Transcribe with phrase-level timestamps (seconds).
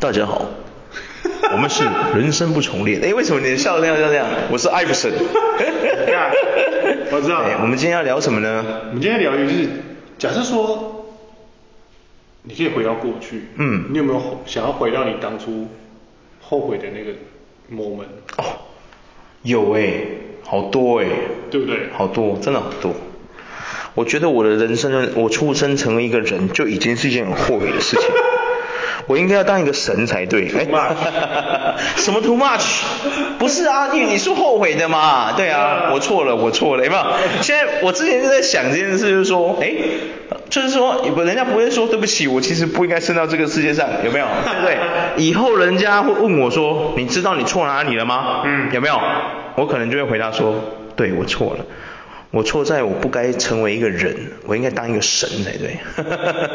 [0.00, 0.46] 大家好，
[1.50, 1.82] 我们是
[2.14, 3.00] 人生不重练。
[3.02, 4.28] 哎，为什么你的笑这样这样？
[4.48, 5.12] 我是艾弗森。
[7.10, 7.42] 我知道。
[7.60, 8.64] 我们今天要聊什么呢？
[8.90, 9.68] 我们今天聊一个就是，
[10.16, 11.04] 假设说，
[12.44, 15.66] 你可以回到过去，嗯，你有没有想要回到你当初
[16.40, 17.10] 后悔的那个
[17.74, 18.04] moment？
[18.36, 18.44] 哦，
[19.42, 19.94] 有哎，
[20.44, 21.08] 好多哎，
[21.50, 21.88] 对不对？
[21.92, 22.94] 好多，真的好多。
[23.96, 28.08] 我觉得我的人生，我出生成为一个人，就已经是一件很后悔的事情。
[29.06, 30.48] 我应该要当一个神才对。
[30.48, 30.94] Too much
[31.96, 32.82] 什么 too much？
[33.38, 35.32] 不是啊，因为你是后悔的嘛。
[35.32, 37.02] 对啊，我错了，我错了，有没有？
[37.40, 39.72] 现在我之前就在想这件事，就是说，哎，
[40.50, 44.26] 就是说，人家不会说对不起，我其实不应该生到这个世界上，有没有？
[44.44, 44.76] 对不对？
[45.24, 48.42] 以后人家会问我说，你知道你错哪里了吗？
[48.44, 49.00] 嗯，有没有？
[49.56, 50.54] 我可能就会回答说，
[50.96, 51.64] 对，我错了。
[52.30, 54.14] 我错在我不该成为一个人，
[54.46, 55.78] 我应该当一个神才对。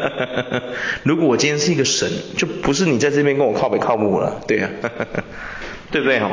[1.02, 4.90] 如果我今天是一个神，就不是你在这边跟我靠北靠母了，对呀、啊，
[5.90, 6.30] 对不对哈？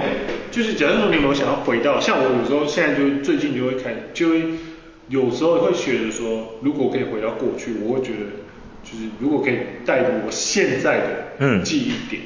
[0.52, 4.44] 就是假如说你有没有想要回到，像我有时候现在就最近就会看，就会
[5.09, 8.20] 有时候会觉得说，如果可以回到过去，我会觉得
[8.83, 11.05] 就是如果可以带入我现在的
[11.39, 12.22] 嗯记忆点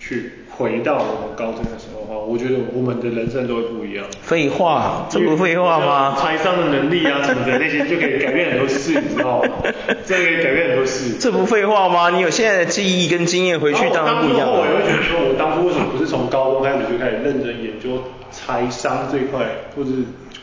[0.00, 0.32] 去。
[0.56, 4.04] 回到我们高中的时候的话，我觉得我们的人生都会不一样。
[4.22, 6.16] 废话，这不废话吗？
[6.18, 9.48] 财商的能力啊什么的那些就可以改变很多事，你知道吗？
[10.06, 11.18] 这可以改变很多事。
[11.18, 12.10] 这不废话吗？
[12.10, 14.48] 你有现在的记忆跟经验回去当然不一样。
[14.50, 19.44] 我也会觉得说，我当初为什么不是从高中开始就开始认真研究财商这一块，
[19.76, 19.96] 或者是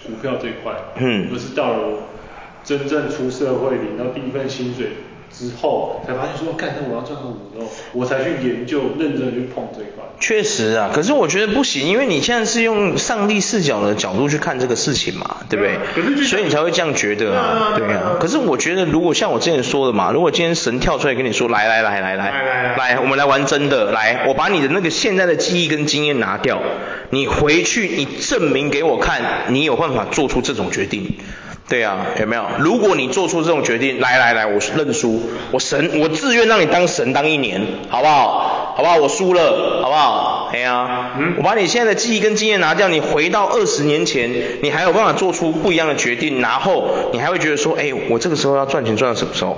[0.05, 1.99] 股票这一块，嗯，而是到了我
[2.63, 4.89] 真正出社会领到第一份薪水。
[5.37, 10.03] 之后才发现说，干，那我要赚到五之后，我才去研究，认真去碰这一块。
[10.19, 15.77] 确实啊，可是我觉得不行，因为你现在是用上帝视角的角度去看这个事情嘛，对不对？
[16.15, 18.17] 对，所以你才会这样觉得啊，对啊。
[18.19, 26.61] 可是我觉得，如果像我之前说的嘛，如果今天神跳出来跟你说，来来来来来来来，我们来玩真的，来，我把你的那个现在的记忆跟经验拿掉，
[27.09, 31.15] 你回去，你证明给我看，你有办法做出这种决定。
[31.69, 32.43] 对啊，有没有？
[32.59, 38.73] 如果你做出这种决定，来来来，我认输，我神，我自愿让你当神当一年，好不好？
[38.75, 38.97] 好不好？
[38.97, 40.49] 我输了，好不好？
[40.53, 44.31] 哎呀，嗯，我把你现在的记忆跟经验拿掉，你回到二十年前，
[44.61, 49.57] 你还有办法做出不一样的决定，然后你还会觉得说，哎，我这个时候要赚钱赚到什么时候？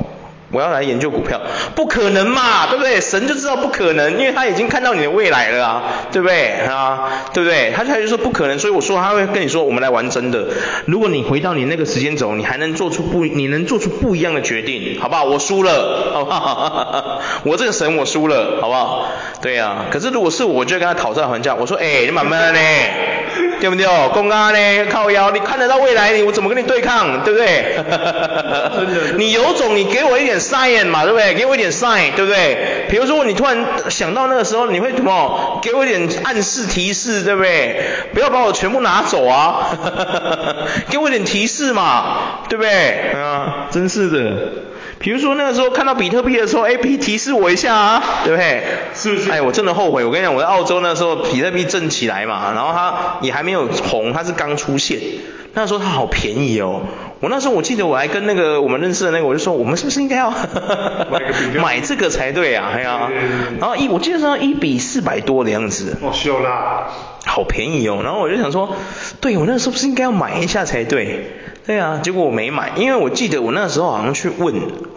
[0.55, 1.41] 我要来研究股票，
[1.75, 3.01] 不可能嘛，对不对？
[3.01, 5.83] 神就知道不可能，因为他已经看到你的未来了啊，
[6.13, 7.25] 对不对啊？
[7.33, 7.73] 对不对？
[7.75, 10.45] 他他就说不可能，所以我说他会跟你说，我们来玩真的。
[10.85, 15.25] 如果你回到你那个时间轴，你还能做出不，你能做出不一样的决定，好不好？
[15.25, 17.19] 我输了，好不好？
[17.43, 19.11] 我这个神我输了，好不好？
[19.41, 22.59] 对啊，可是如果是我，就跟他讨价还价，我说，哎，你慢慢呢，
[23.59, 23.85] 对不对？
[24.13, 27.75] 公安呢，靠腰，你看得到未来，你我怎么跟你对抗，对不对？
[29.17, 30.39] 你有种，你给我一点。
[30.49, 31.33] Sign 嘛，对不对？
[31.33, 32.85] 给我一点 sign，对不对？
[32.89, 35.59] 比如说你突然想到那个时候，你会怎么？
[35.61, 37.81] 给我一点暗示提示，对不对？
[38.13, 39.77] 不要把我全部拿走啊！
[40.89, 43.11] 给我一点提示嘛，对不对？
[43.13, 44.37] 啊，真是的。
[44.99, 48.63] 比如说那个时候看到比特币的时候，哎，提示我一下啊，对不对？
[48.93, 49.29] 是不是？
[49.31, 50.03] 哎，我真的后悔。
[50.05, 54.99] 我跟你讲，我在澳洲那时候比特币正起来嘛，然后它也还没有红，它是刚出现。
[55.53, 56.81] 那时候它好便宜哦。
[57.21, 60.29] 我那时候我记得我还跟那个我们认识的那个，我就说我们是不是应该要
[61.61, 62.71] 买这个才对啊？
[62.75, 63.09] 哎呀，
[63.59, 65.95] 然后一我记得是一比四百多的样子。
[66.01, 66.87] 哦，秀啦，
[67.25, 68.01] 好便宜哦。
[68.03, 68.75] 然后我就想说，
[69.19, 71.31] 对，我那时候是不是应该要买一下才对？
[71.65, 74.55] 对啊，结果我没买，因为我记得我那时候好像去问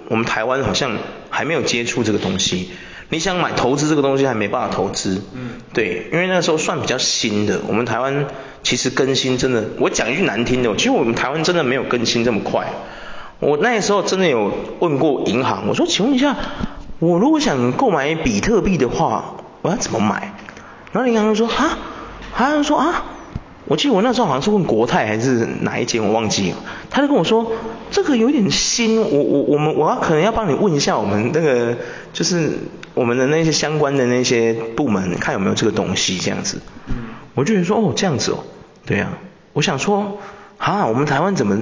[0.08, 0.92] 我们台湾好像
[1.30, 2.70] 还没有接触这个东西。
[3.10, 5.22] 你想买投资这个东西还没办法投资。
[5.34, 5.60] 嗯。
[5.72, 8.26] 对，因为那时候算比较新的，我们台湾。
[8.60, 12.66] 其实更新真的，我讲一句难听的，其实我们台湾真的没有更新这么快。
[13.38, 16.36] 我那时候真的有问过银行，我说，请问一下，
[16.98, 20.34] 我如果想购买比特币的话，我要怎么买？
[20.92, 21.78] 然后银行就说啊，
[22.38, 23.02] 他就说啊，
[23.64, 26.56] 我记得我那时候好像是问国泰还是哪一间，我忘记了。
[26.88, 27.50] 他就跟我说，
[27.90, 31.76] 这个有点新，我我我们我要可能要帮你问一下我们那个
[32.12, 32.52] 就是
[32.94, 36.60] 我们的那些相关的那些部门，看有没有这个东西这样子。
[37.34, 38.38] 我就觉得说哦这样子哦，
[38.86, 39.18] 对呀、啊，
[39.52, 40.18] 我想说
[40.58, 41.58] 啊我们台湾怎么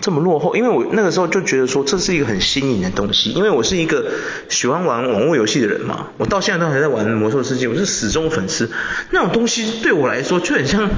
[0.00, 0.56] 这么落后？
[0.56, 4.04] 因为我那个时候就觉得说这是一个很新颖的东西，因为我是一个
[4.48, 8.70] 喜欢玩网络游戏的人嘛，我到现在都还在玩魔兽世界，我是死忠粉丝。
[9.10, 10.88] 那种东西对我来说就很像，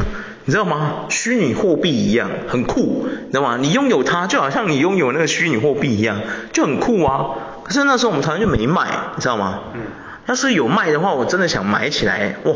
[0.45, 1.07] 你知道吗？
[1.09, 3.57] 虚拟货币一样，很酷，你知道吗？
[3.61, 6.21] 你拥有它就好像你拥有那个虚拟货币一样，
[6.53, 7.31] 就很酷啊。
[7.65, 9.61] 可是那时候我们台湾就没卖，你知道吗？
[9.75, 9.81] 嗯。
[10.27, 12.55] 要是有卖的话，我真的想买起来，哇！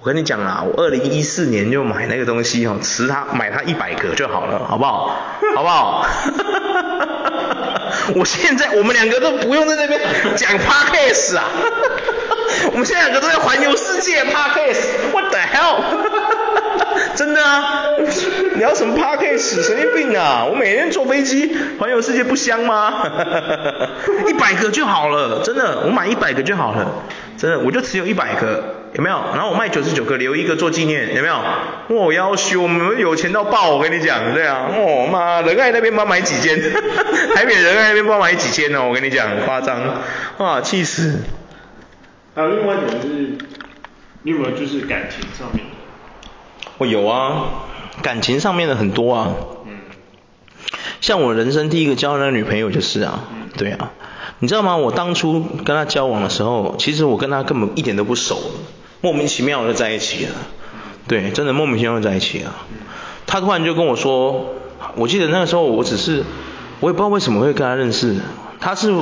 [0.00, 5.16] 我跟你讲啦，我二零一四年就买那个东西哦，持它买它一百个就好了，好不好？
[5.54, 6.06] 好不好？
[8.16, 10.00] 我现在我们两个都不用在那边
[10.36, 11.44] 讲 podcast 啊，
[12.72, 15.82] 我们们现在两个都在环游世界 Podcast，What the hell？
[17.14, 17.84] 真的啊，
[18.56, 19.62] 聊什么 Podcast？
[19.62, 20.46] 神经病啊！
[20.50, 23.06] 我每天坐飞机环游世界不香吗？
[24.26, 26.90] 一百个就好了，真的，我买一百个就好了，
[27.36, 28.79] 真的，我就持有一百个。
[28.94, 29.16] 有没有？
[29.34, 31.38] 然后我卖九十九个，留一个做纪念，有没有？
[31.88, 36.58] 我要修，我们有钱到爆，我跟你讲，对啊，哦妈，仁爱那边帮买几间，
[37.34, 39.80] 台北仁爱那边帮买几间哦，我跟你讲，很夸张，
[40.38, 41.20] 哇，气死。
[42.34, 43.38] 还有另外一种就是，
[44.22, 46.28] 你有没有就是感情上面的？
[46.78, 47.46] 我有啊，
[48.02, 49.34] 感情上面的很多啊。
[49.66, 49.78] 嗯。
[51.00, 53.24] 像我人生第一个交的女朋友就是啊，
[53.56, 53.90] 对啊，
[54.38, 54.76] 你知道吗？
[54.76, 58.40] 我当初跟她交往的时候，其实我跟她根本一点都不熟。
[59.00, 60.32] 莫名其妙的在一起了，
[61.08, 62.54] 对，真的莫名其妙的在一起了。
[63.26, 64.54] 他突然就跟我说，
[64.96, 66.24] 我记得那个时候我只是，
[66.80, 68.16] 我也不知道为什么会跟他认识。
[68.58, 68.92] 他是，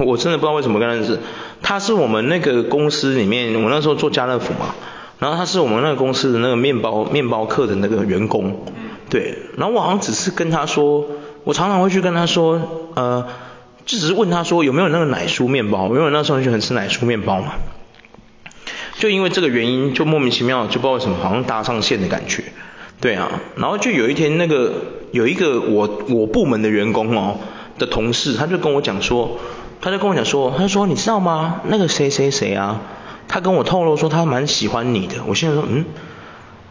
[0.00, 1.20] 我真的不知道为什么跟他认识。
[1.62, 4.74] 他是我们那个公司里面，我那时候做家乐福嘛，
[5.18, 8.64] 然后他是我们那个公司的那个面包面包课的那个员工，
[9.08, 9.38] 对。
[9.56, 11.06] 然后我好像只是跟他说，
[11.44, 13.24] 我常常会去跟他说，呃，
[13.86, 17.52] 就只是问他说有没有那个奶酥面包，因为我那时候就很喜欢吃奶酥面包嘛。
[18.96, 22.44] 就因为这个原因，就莫名其妙，就不知道为什么，好像搭上线的感觉，
[23.00, 24.72] 对啊，然后就有一天那个
[25.10, 27.36] 有一个我我部门的员工哦
[27.78, 29.38] 的同事，他就跟我讲说，
[29.80, 31.60] 他就跟我讲说，他就说你知道吗？
[31.64, 32.80] 那个谁谁谁啊，
[33.26, 35.84] 他跟我透露说他蛮喜欢你的，我现在说嗯，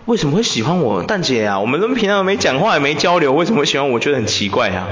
[0.06, 1.04] 为什么会喜欢我？
[1.04, 3.96] 蛋姐啊，我们都平常没讲话也没交流，为什么会喜欢我？
[3.96, 4.88] 我觉得很奇怪啊，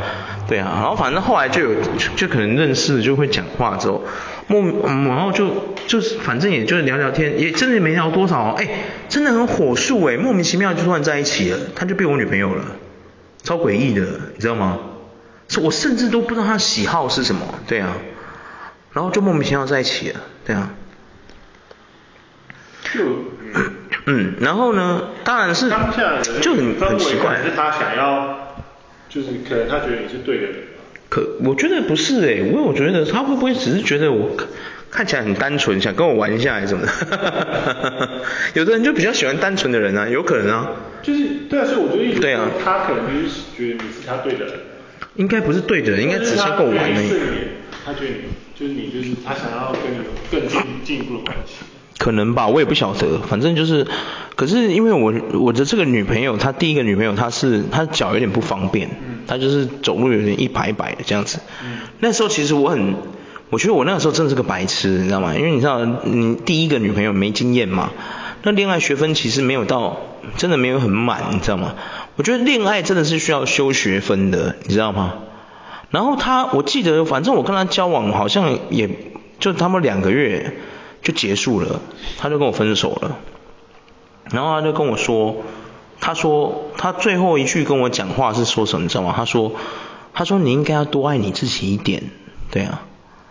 [0.49, 1.75] 对啊，然后反正后来就有
[2.17, 4.03] 就可能认识就会讲话之后。
[4.51, 8.67] 莫嗯，然后就就是反正也就是聊聊天，也真的没聊多少，哎，
[9.07, 12.65] 真的很火速哎，莫名其妙就突然在一起了，他就变我女朋友了，
[13.43, 14.01] 超诡异的，
[14.35, 14.77] 你知道吗？
[15.47, 17.95] 是我甚至都不知道他喜好是什么，对啊，
[18.91, 20.69] 然后就莫名其妙在一起了，对啊。
[22.93, 23.01] 就
[24.05, 28.37] 嗯，然后呢，当然是当下就很很奇怪，是他想要，
[29.07, 30.55] 就是可能他觉得你是对的人。
[31.11, 34.31] 可我觉得不是哎，我我觉得他会不会只是觉得我
[34.89, 38.21] 看起来很单纯，想跟我玩一下还是什么的？
[38.55, 40.71] 有的人就比较喜欢单纯的人啊，有可能啊。
[41.03, 41.19] 就是
[41.49, 44.53] 对啊，所以我觉得一直对啊，他可能就是觉得你是他对的人。
[45.15, 47.09] 应该不是对的人，应该只是想跟我玩而已。
[47.83, 48.21] 他觉得你
[48.57, 51.55] 就是你就是他想要跟你有更进进一步的关系。
[52.01, 53.85] 可能吧，我也不晓得，反正就是，
[54.35, 58.89] 可是因为我我的这个女朋友，她第一个女朋友，她是她脚有点不方便，
[59.27, 61.37] 她就是走路有点一摆一摆的这样子。
[61.99, 62.95] 那时候其实我很，
[63.51, 65.35] 我觉得我那个时候真的是个白痴，你知道吗？
[65.35, 67.91] 因为你知道，你第一个女朋友没经验嘛，
[68.41, 69.99] 那恋爱学分其实没有到，
[70.37, 71.75] 真的没有很满，你知道吗？
[72.15, 75.13] 我觉得恋爱真的是需要修学分的，你知道吗？
[75.91, 78.89] 然后她，我记得反正我跟她交往好像也
[79.39, 80.57] 就他们两个月。
[81.01, 81.79] 就结束了，
[82.17, 83.17] 他就跟我分手了，
[84.31, 85.37] 然后他就跟我说，
[85.99, 89.13] 他说他最后一句跟我讲话是说什么，你知道吗？
[89.15, 89.53] 他说，
[90.13, 92.03] 他说你应该要多爱你自己一点，
[92.51, 92.83] 对啊，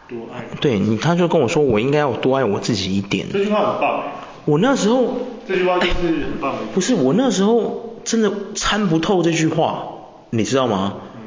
[0.08, 3.26] 多爱，对你，他就跟我说我应该要多爱我自己一点。
[3.32, 4.02] 这句话很棒。
[4.46, 5.14] 我那时候，
[5.46, 6.54] 这句话就是很棒。
[6.74, 9.84] 不是，我那时候真的参不透这句话，
[10.30, 10.94] 你知道吗？
[11.16, 11.22] 嗯。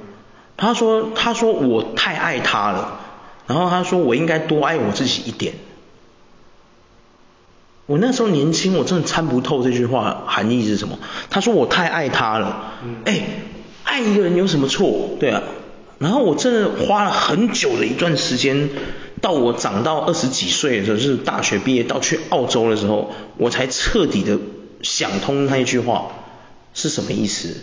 [0.57, 2.99] 他说，他说我太爱他了，
[3.47, 5.53] 然后他说我应该多爱我自己一点。
[7.93, 10.97] 我那时候年轻，我真的参不透这句话含义是什么。
[11.29, 12.73] 他说我太爱他了，
[13.05, 13.23] 哎、嗯，
[13.83, 15.11] 爱一个人有什么错？
[15.19, 15.43] 对啊。
[15.99, 18.71] 然后我真的花了很久的一段时间，
[19.21, 24.39] 到我长到二十几岁的时候，就是大学毕业到去澳洲的时候，我才彻底的
[24.81, 26.07] 想通那一句话
[26.73, 27.55] 是什么意思，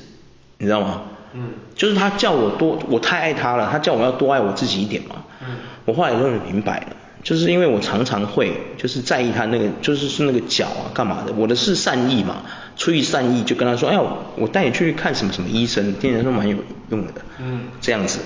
[0.58, 1.02] 你知道吗？
[1.34, 1.54] 嗯。
[1.74, 5.24] 就是他叫我多，我太爱他了，他叫我要多爱我自己一点嘛。
[5.40, 5.56] 嗯。
[5.86, 6.96] 我后来终于明白了。
[7.22, 12.42] 就是因为我常常会就是在意他那个就是是那个脚啊干嘛的，我的是善意嘛，
[12.76, 14.02] 出于善意就跟他说，哎呀，
[14.36, 16.56] 我带你去看什么什么医生，听人说蛮有
[16.88, 18.20] 用的，嗯，这样子。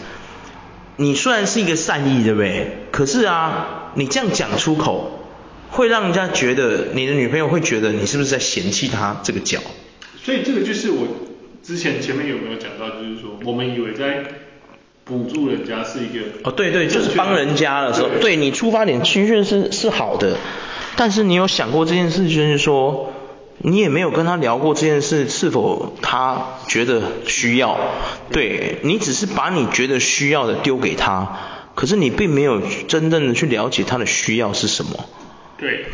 [0.97, 2.87] 你虽然是一个善意，对不对？
[2.93, 5.27] 可是啊，你这样讲出口，
[5.71, 9.59] 会让人家觉得你的女朋友会觉得你是不是在嫌弃她这个脚？
[10.23, 11.09] 所以这个就是我
[11.63, 14.25] 之前前面有没有讲到，就是说我们以为在。
[15.05, 20.39] 补助人家是一个哦，对对，就是帮人家的时候，对，对你出发点其实是是好的，
[20.97, 23.13] 但是你有想过这件事，就是说
[23.59, 27.79] 你也没有跟他聊过这件事是否他觉得需要，
[28.33, 31.39] 对，你只是把你觉得需要的丢给他，
[31.75, 35.05] 可是你并没有真正的去了解他的需要是什么。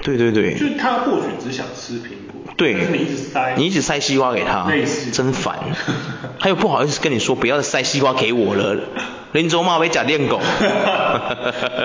[0.03, 4.71] 对，对对对，就是他或许只想吃苹果，对，你一直塞，你一直塞西瓜给他，
[5.13, 5.59] 真烦，
[6.41, 8.77] 他又不好意思跟你说不要再塞西瓜给我了，
[9.33, 10.41] 林州骂被假练狗。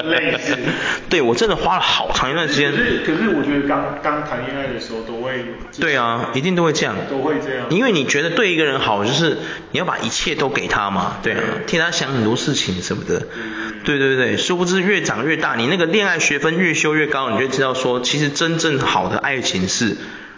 [0.06, 0.58] 类似。
[1.10, 2.72] 对，我真的花了好长一段时间。
[2.72, 5.46] 可是可是我觉得刚刚谈恋爱的时候都会。
[5.80, 6.96] 对啊，一定都会这样。
[7.10, 7.68] 都会这样。
[7.70, 9.38] 因为你觉得对一个人好，就是
[9.72, 13.28] 你要把一切都给他嘛，对啊，替他想很多事情什么的。
[13.86, 19.96] 对对对，殊不知越长越大，你那个恋爱学分越修越高，你就知道说，其实真正好的爱情是。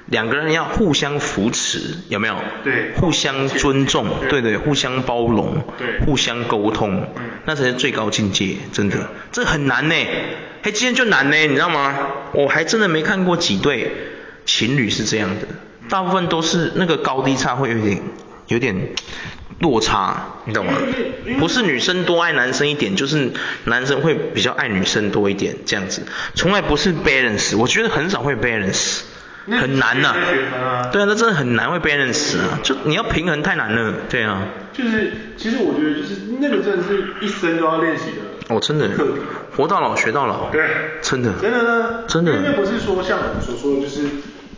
[0.10, 2.36] 两个人要互相扶持，有没有？
[2.64, 2.94] 对。
[2.96, 9.96] 互相尊重，对对，互相包容，对，互相沟通，嗯，那才是最高境界，真的，这很难呢。
[10.64, 11.94] 嘿，今天就难呢，你知道吗？
[12.32, 13.92] 我还真的没看过几对
[14.46, 15.48] 情侣是这样的，
[15.90, 18.00] 大部分都是那个高低差会有点
[18.48, 18.76] 有点
[19.60, 20.74] 落差，你懂吗？
[21.40, 23.32] 不是女生多爱男生一点，就是
[23.66, 26.04] 男生会比较爱女生多一点，这样子，
[26.36, 29.02] 从来不是 balance，我觉得很少会 balance。
[29.50, 30.18] 很难呐、啊
[30.62, 34.46] 啊，对啊，那真的很难会 balance 啊，就你要平衡太难了，对啊。
[34.74, 38.54] 就是，其实我觉得就是那个真的是一生都要练习的。
[38.54, 38.90] 哦，真的。
[39.56, 40.50] 活到老学到老。
[40.50, 40.68] 对。
[41.02, 41.32] 真的。
[41.42, 42.04] 真的呢。
[42.10, 42.36] 真的。
[42.36, 44.10] 因为不是说像我们所说的，就是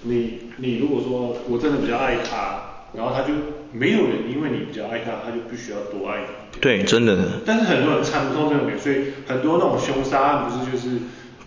[0.01, 3.33] 你你如果说我真的比较爱他，然后他就
[3.71, 6.59] 没有人因为你比较爱他，他就必须要多爱你。
[6.59, 7.41] 对，真的。
[7.45, 10.97] 但是很多人参不透这个点，所以很多那种凶杀案不是就是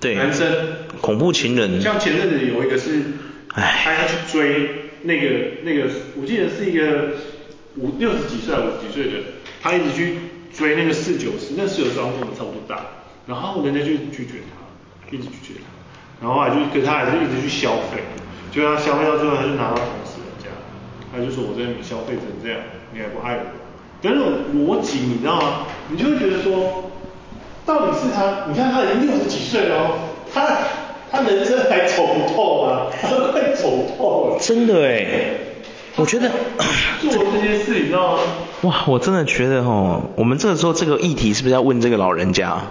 [0.00, 0.46] 对男生
[1.00, 3.00] 恐怖情人，像前阵子有一个是。
[3.54, 5.86] 唉，他要去追那个那个，
[6.18, 7.10] 我记得是一个
[7.76, 9.18] 五六十几岁还五十几岁的，
[9.60, 10.16] 他一直去
[10.56, 12.80] 追那个四九十，那四九四跟我们差不多大，
[13.26, 18.00] 然后人家就拒绝他，一直拒绝他，然后还就可他还是一直去消费，
[18.50, 19.76] 就他消费到最后他就拿到
[21.12, 22.58] 他就说我在你消费成这样，
[22.92, 25.66] 你还不爱我，有那种逻辑你知道吗？
[25.90, 26.90] 你就会觉得说，
[27.66, 29.98] 到底是他，你看他已经六十几岁了哦，
[30.32, 30.58] 他。
[31.14, 34.38] 他人生还走不透啊，他都快走透了。
[34.40, 35.04] 真的哎，
[35.96, 36.30] 我觉得
[37.10, 38.22] 做这些事，你知道吗？
[38.62, 42.62] 哇，我真的觉得哦，我们这个时候这个议题是不是要问这个老人家？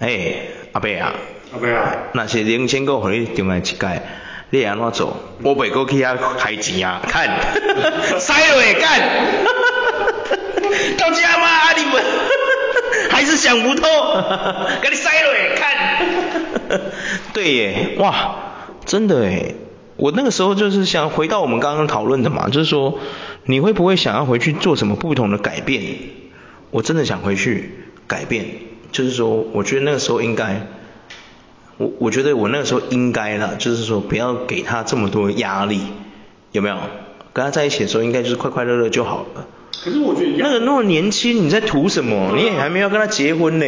[0.00, 0.34] 哎，
[0.72, 1.14] 阿伯啊，
[1.52, 4.02] 阿伯啊，那些零钱够回你中来一盖，
[4.50, 5.16] 你安怎做？
[5.42, 7.28] 我袂过去遐开钱啊， 看，
[8.18, 9.00] 塞了也干，
[10.96, 11.72] 到家吗？
[11.76, 12.02] 你们
[13.10, 13.86] 还是想不透，
[14.80, 16.80] 给你塞了也看。
[17.32, 18.36] 对耶，哇，
[18.84, 19.54] 真的耶，
[19.96, 22.98] 我那个时候就是想回到我们刚刚讨论的嘛，就是说
[23.44, 25.82] 你会不会想要回去做什么不同的改变？
[26.70, 27.70] 我真的想回去
[28.06, 28.44] 改变，
[28.92, 30.66] 就是说我觉得那个时候应该，
[31.78, 35.80] 我我觉得我那个时候应该啦，就是说不要给他这么多压力，
[36.52, 36.76] 有没有？
[37.32, 39.46] 跟他在一起的时候应该就是快快乐乐就好了。
[39.84, 42.32] 可是我觉得那个那么年轻，你在图什么？
[42.34, 43.66] 你也还没有跟他结婚呢，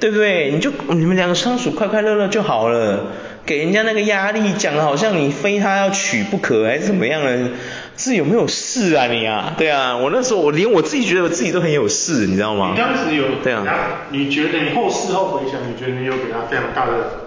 [0.00, 0.50] 对，不对？
[0.50, 3.08] 你就你们两个相处快快乐乐就好了，
[3.44, 7.50] 给人家那个压力，讲的好像你非他要娶不可，还是怎么样呢？
[7.98, 9.54] 是有没有事啊你啊？
[9.58, 12.72] 对啊，我那时候我连我自己觉得我自己都很有事，你知道吗？
[12.74, 14.06] 你当时有对啊？
[14.10, 17.25] 你觉得你后事后回想，你觉得你有给他非常大的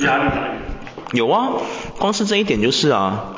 [0.00, 0.62] 压力来源？
[1.12, 1.52] 有啊，
[1.98, 3.32] 光是这一点就是啊。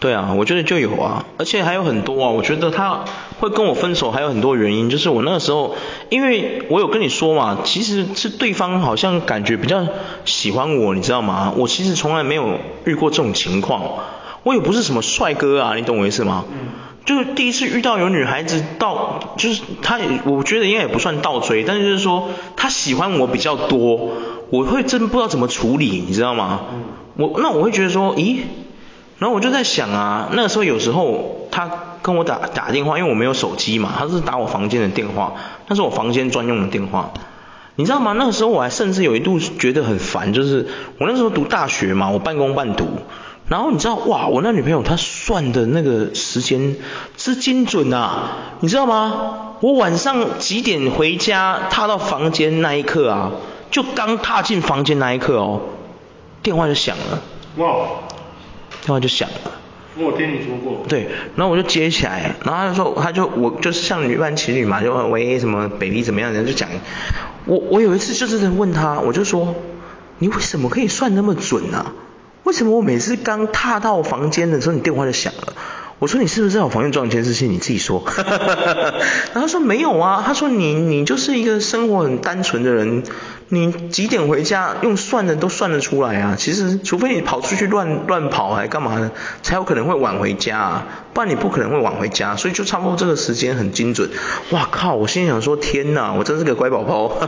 [0.00, 2.28] 对啊，我觉得就有啊，而且还有很多啊。
[2.28, 3.04] 我觉得他
[3.40, 5.76] 会跟我分手还有很多原因，就是我那个时候，
[6.10, 9.86] 因为我有跟你说嘛，其实是对方好像感觉比较
[10.26, 11.54] 喜欢我，你知道吗？
[11.56, 13.82] 我其实从来没有遇过这种情况，
[14.42, 16.44] 我也不是什么帅哥啊，你懂我意思吗？
[16.50, 16.58] 嗯。
[17.04, 24.12] 就是第一次遇到有女孩子倒，就是她，我觉得应该也不算倒追，但是就是说她喜欢我比较多，
[24.50, 26.60] 我会真不知道怎么处理，你知道吗？
[26.72, 26.82] 嗯。
[27.16, 28.38] 我那我会觉得说，咦？
[29.18, 31.70] 然后我就在想啊，那个时候有时候她
[32.02, 35.34] 跟我打打电话，因为我没有手机嘛，她是打我房间的电话，
[35.68, 37.12] 那是我房间专用的电话。
[37.76, 38.12] 你知道吗？
[38.12, 40.66] 那个时候我还甚至有一度觉得很烦，就是
[40.98, 42.86] 我那时候读大学嘛，我半工半读。
[43.48, 46.76] 然后你知道哇，我那女朋友她算的那个时间
[47.16, 49.56] 之精准啊，你知道吗？
[49.60, 53.32] 我晚上几点回家，踏到房间那一刻啊，
[53.70, 55.60] 就刚踏进房间那一刻哦，
[56.42, 57.22] 电话就响了。
[57.56, 57.86] 哇！
[58.82, 59.52] 电话就响了，
[59.96, 60.82] 我听你说过。
[60.88, 66.68] 对，然后我就接起来，然后他就说，他就我就是像女扮情侣嘛，就喂什么 baby 怎么样，人就讲。
[67.46, 69.54] 我我有一次就是问他，我就说，
[70.18, 71.92] 你为什么可以算那么准呢、啊？
[72.44, 75.54] 为什么我每次刚踏到房间的时候，你电话就响了？
[76.00, 77.46] 我说你是不是在我房间装监视器？
[77.48, 78.02] 你自己说。
[79.32, 83.02] 然后他说没有啊，他说你你就是一个生活很单纯的人。
[83.50, 84.74] 你几点回家？
[84.80, 86.34] 用算的都算得出来啊！
[86.36, 89.10] 其实，除非你跑出去乱乱跑还干嘛呢？
[89.42, 90.86] 才有可能会晚回家啊！
[91.12, 94.08] 不然你不可能会晚回家，所以就差不多这个时间很精准。
[94.50, 94.94] 哇靠！
[94.94, 97.18] 我心里想说，天哪，我真是个乖宝宝，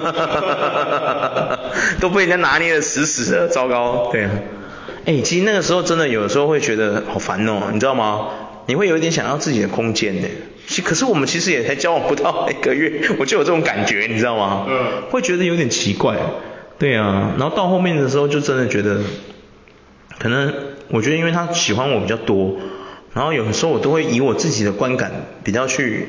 [2.01, 4.09] 都被人家拿捏得死死的，糟糕。
[4.11, 4.31] 对啊，
[5.07, 8.29] 哎，其实那个时候真的有的时候会觉得好烦哦，你知道吗？
[8.67, 10.29] 你会有一点想要自己的空间呢。
[10.67, 14.67] 其可是我们其实也才交往不到一个月， 我就有这种感觉，你知道吗？
[14.69, 15.03] 嗯。
[15.11, 16.17] 会觉得有点奇怪。
[16.77, 18.99] 对啊，然后到后面的时候就真的觉得，
[20.19, 20.53] 可能
[20.89, 22.57] 我觉得因为他喜欢我比较多，
[23.15, 25.13] 然后有的时候我都会以我自己的观感
[25.45, 26.09] 比较去，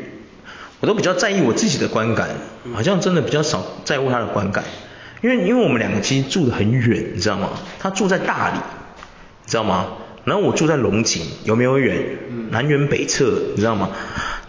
[0.80, 2.30] 我都比较在意我自己的观感，
[2.74, 4.64] 好像真的比较少在乎他的观感，
[5.22, 7.52] 因为因为我们两个其实住得很远，你知道吗？
[7.80, 8.77] 他住在大理，你
[9.48, 9.88] 知道吗？
[10.26, 12.20] 然后我住在龙井，有没有远？
[12.52, 13.90] 南辕北辙，你知道吗？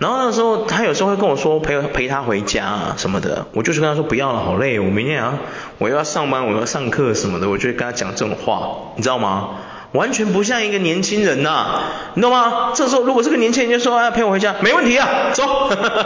[0.00, 5.38] 然后那时候他有时候会跟我说陪陪他回家啊什么的，我就是跟他说不要了，好累，我明天啊
[5.78, 9.50] 我又要上班，我要上课什么的，我就会跟他讲这种话，你知道吗？
[9.92, 11.82] 完全不像一个年轻人呐、啊，
[12.14, 12.72] 你懂吗？
[12.74, 15.44] 这时候如果这个年轻人就说要、啊、陪我回家，没问题啊，走，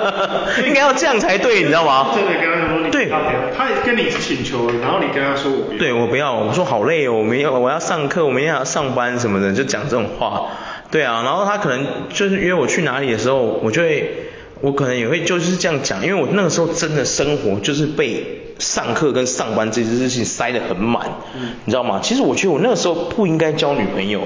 [0.67, 2.13] 应该要这样才对，你知道吗？
[2.15, 3.09] 真的跟他说你对，
[3.57, 10.49] 他也跟你请求，然后你跟他说我不要，对我不要，我说好累哦，我明天我要上课，我明天还要上班什么的，就讲这种话，
[10.91, 14.29] 对啊，然后他可能就是约我去哪里的时候，我就会。
[14.61, 22.01] 我可能也会就是这样讲，因为我那个时候真的生活就是被上课跟上班这件事情塞得很满，嗯，你知道吗？
[22.03, 24.23] 其实我觉得我那个时候不应该交女朋友，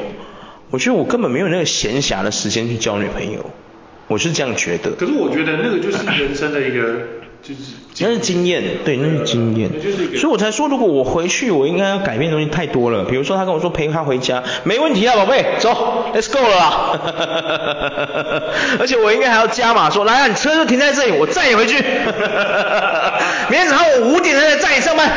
[0.70, 3.50] 我觉得我根本没有那个闲暇的时间去交女朋友，
[4.08, 4.92] 我是这样觉得。
[4.92, 7.00] 可是我觉得那个就是人生的一个。
[7.46, 7.60] 就是
[7.98, 9.70] 那是经验，对，那是经验，
[10.16, 13.04] 所以我才说，如果我回去，我应该要改变的东西太多了。
[13.04, 17.00] 比如说，他跟我说陪他回家，没问题啊，宝贝，走，Let's go 了啦。
[18.80, 21.76] 而且我应该还要加码说，来啊，你车就停在这里，我载你回去。
[23.48, 25.08] 明天早上我五点才载你上班。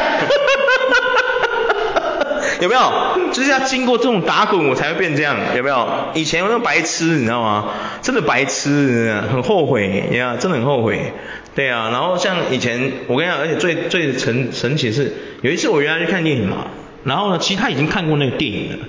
[2.61, 3.31] 有没有？
[3.31, 5.87] 就是要经过这种打滚，我才会变这样，有没有？
[6.13, 7.65] 以前我那白痴，你知道吗？
[8.01, 11.13] 真的白痴，很后悔，呀，真的很后悔。
[11.55, 16.67] 对啊，然后像以前，我跟你讲，而且最最神神奇的是，有一次我原来去看电影嘛，
[17.03, 18.85] 然后呢，其实他已经看过那个电影了，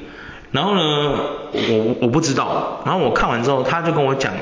[0.52, 1.18] 然后呢，
[1.52, 4.32] 我我不知道，然后我看完之后，他就跟我讲。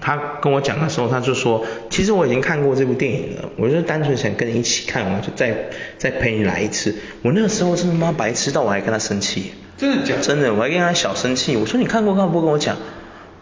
[0.00, 5.54] 他跟我讲的时候，他就说，其实我已经看过这部电影了，我就单纯想跟你一起看，我就再
[5.98, 6.94] 再陪你来一次。
[7.22, 10.22] 我那个时候真的妈白痴到我还跟他生气，真的假的？
[10.22, 11.56] 真的，我还跟他小生气。
[11.56, 12.76] 我说你看过，干嘛不跟我讲？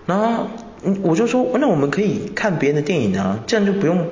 [0.06, 0.48] 然后
[1.02, 4.06] 我就说，那我们可以看别人的电影啊，这样就不用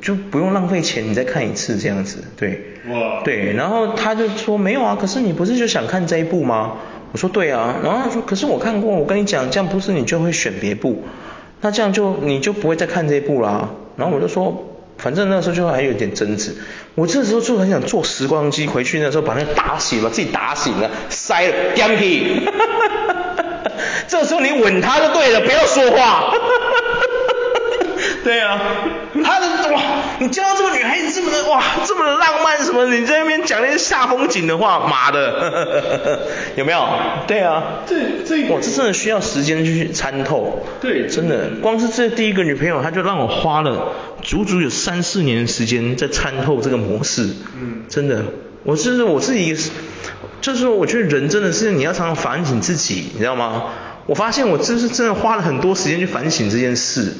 [0.00, 2.62] 就不用浪费钱，你再看一次这样子，对。
[2.88, 3.22] 哇。
[3.24, 6.76] 对，然后他就说没有啊，可是你不是就想看这一部吗？
[7.12, 11.02] 我说对啊，然后他说可是我看过，我跟你讲，这样不是你就会选别部。
[11.60, 13.70] 那这样就你就不会再看这一部啦。
[13.96, 14.66] 然后我就说，
[14.98, 16.56] 反正那时候就还有点争执。
[16.94, 22.40] 我这时候就很想坐时光机回去，那时候把那个打醒，把自己打醒了，塞了，Yankee。
[24.08, 26.34] 这时候你吻他就对了，不要说话。
[28.24, 28.60] 对啊，
[29.24, 29.49] 他的哇，
[30.20, 32.84] 你见到这个女孩子这么的哇，这么的浪漫什么？
[32.86, 36.86] 你在那边讲那些煞风景的话，妈的， 有没有？
[37.26, 40.62] 对啊，这这我，这真的需要时间去参透。
[40.78, 47.22] 对，真的，光是这第一个女朋友，她就让我花了足足有三四年的时间在参透这个模式。
[47.58, 48.22] 嗯，真的，
[48.62, 49.56] 我是我自己，
[50.42, 53.70] 就是说，我觉得人真的是你要常常反省自己，你知道吗？
[54.04, 57.14] 我发现我这是真的花了很多时间去反省这件事。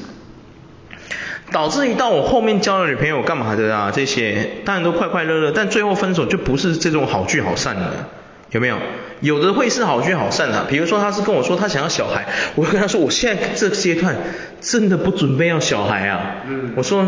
[1.51, 3.91] 导致于到我后面交了女朋友干嘛的啊？
[3.93, 8.07] 这些当然都快快乐乐，但最后分手就不是这种好聚好散的，
[8.51, 8.77] 有没有？
[9.19, 14.15] 有的会是好聚好散的啊，比如说他是跟我说他想要小孩，我会跟他说我现在这个阶段
[14.61, 16.37] 真的不准备要小孩啊。
[16.47, 16.73] 嗯。
[16.75, 17.05] 我说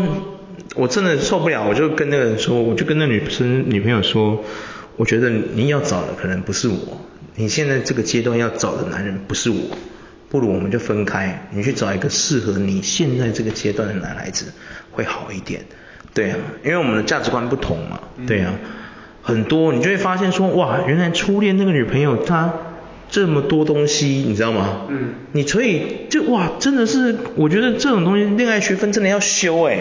[0.76, 4.44] 我真的受不了，我就跟那个人说，我就跟那女生女朋友说，
[4.96, 6.76] 我觉得你要找的可能不是我，
[7.34, 9.56] 你现在这个阶段要找的男人不是我。
[10.34, 14.46] 不如我们就分开，你去找一个适合你现在这个阶段的男孩子
[14.90, 15.60] 会好一点。
[16.12, 18.00] 对啊，因为我们的价值观不同嘛。
[18.26, 18.52] 对啊，
[19.22, 22.52] 很多你就会发现说，哇，原来初恋那个女朋友她
[23.08, 24.88] 这么多东西，你知道吗？
[24.88, 25.14] 嗯。
[25.30, 29.78] 你所以就哇，真的是，我觉得这种东西恋爱学分真的要修哎，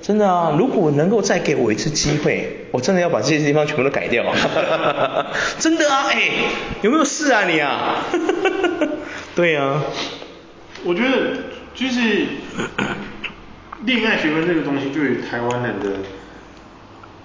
[0.00, 4.24] 真的啊，如果能够再给我一次机会，我真的要把这些地方全部都改掉。
[5.58, 6.30] 真的啊，哎，
[6.82, 8.04] 有没有事啊你啊？
[9.38, 9.80] 对啊，
[10.82, 11.36] 我觉得
[11.72, 12.00] 就是
[13.84, 15.98] 恋爱学问这个东西，对于台湾人的，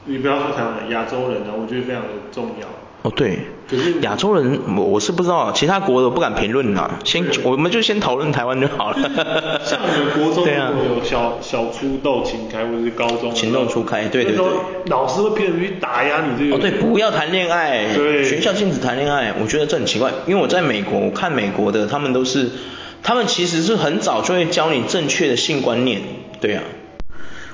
[0.06, 2.67] 你不要说台湾人，亚洲人啊，我觉得非常的重要。
[3.04, 3.38] 哦，对，
[3.70, 7.00] 可是亚洲人我我是不知道，其他国的我不敢评论啦。
[7.04, 8.98] 先我们就先讨论台湾就好了。
[9.66, 14.46] 像我们国中有小小初斗情开，或者是高中情窦初开，对对对。
[14.86, 16.56] 老师会偏偏去打压你这个。
[16.56, 17.94] 哦，对，不要谈恋爱。
[17.94, 18.24] 对。
[18.24, 22.52] 学校禁止谈恋爱，我觉得这很奇怪，因为我在美国，我看美国的，他们都是，
[23.04, 26.02] 他们其实是很早就会教你正确的性观念。
[26.39, 26.63] 对啊。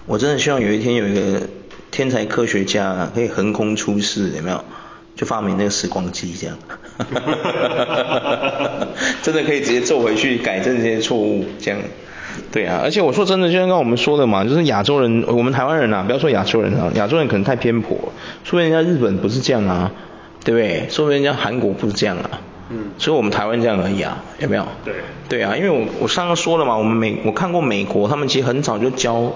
[0.06, 1.42] 我真的希望有一天有一个
[1.90, 4.64] 天才科学家可以横空出世，有没有？
[5.20, 6.58] 就发明那个时光机这样，
[9.22, 11.80] 真的可以直接坐回去改正这些错误这样。
[12.54, 17.98] 对啊，而且我说真的，就像刚刚我们说的嘛，就是亚洲人，我们台湾人啊，不要说亚洲人啊，亚洲人可能太偏颇，
[18.46, 19.92] 说明人家日本不是这样啊，
[20.46, 20.88] 对不对？
[20.90, 24.66] 说明人家韩国不是这样啊，嗯，所以我们台湾这样而已啊，有没有？
[24.86, 24.94] 对，
[25.28, 29.34] 对啊，因为我我上次说了嘛，我们美我看过美国，他们其实很早就教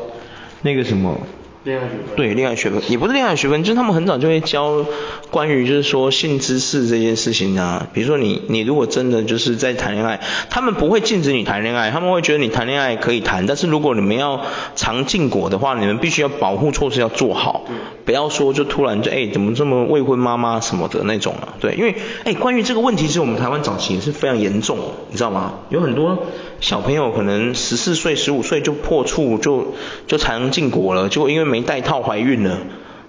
[0.61, 1.19] 那个什么。
[1.63, 2.81] 恋爱学分，对，恋爱学分。
[2.89, 4.85] 也不是恋爱学分，就是他们很早就会教
[5.31, 7.87] 关于就是说性知识这件事情啊。
[7.93, 14.41] 比如说你你如果真的就是在谈恋爱，他们不会禁止你谈恋爱，他们会觉得你谈恋爱可以谈，但是如果你们要
[14.75, 17.65] 尝禁果的话，你们必须要保护措施要做好，
[18.05, 21.53] 不要说就突然就哎怎么这么未婚妈妈什么的那种啊。
[21.61, 24.79] 对，因为哎关于这个问题，其实我们台湾早期也是非常严重，
[25.11, 25.59] 你知道吗？
[25.69, 26.25] 有很多
[26.59, 29.75] 小朋友可能十四岁、十五岁就破处就
[30.07, 31.43] 就才能进国了，就因为。
[31.53, 32.57] 没带套怀孕了，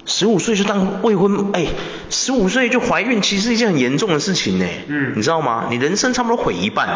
[0.05, 1.65] 十五岁就当未婚，哎，
[2.11, 4.67] 十五岁就怀孕，其实是一件很严重的事情呢。
[4.89, 5.69] 嗯，你知道吗？
[5.71, 6.87] 你人生差不多毁一半。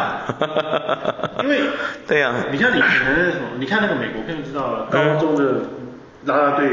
[1.43, 1.61] 因为，
[2.07, 3.47] 对呀、啊，你看你可能什么？
[3.59, 5.71] 你看那个美国片就知道了，高中的
[6.25, 6.69] 拉拉队。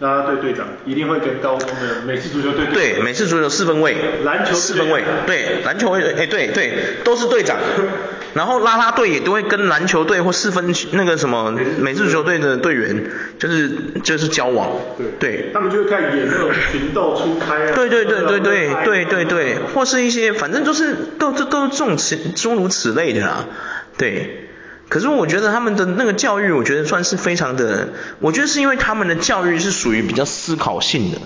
[0.00, 7.56] 啦啦队队长一定会跟高中的美式足球队对美式足球四分卫，篮球四分卫，对篮球卫，哎对对都是队长，
[8.34, 13.70] 然后拉拉队也都会跟篮球队或四分那个什么美式足球队的队员就是
[14.04, 23.46] 就是交往，对对，他们就会开始演那种情窦初开啊，对对对对对对对对，或是一些反正就是都都都是这种此诸如此类的啦，
[23.98, 24.44] 对。
[24.88, 31.18] 可是我觉得他们的那个教育，我觉得算是非常的，我觉得是因为他们的教育是属于比较思考性的，